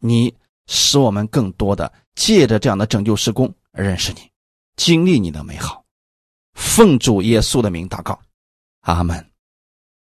[0.00, 4.30] 你使我们更多的借着这样的拯救施工认识你，
[4.76, 5.82] 经历你的美好。
[6.52, 8.20] 奉主耶稣的名祷告，
[8.82, 9.29] 阿门。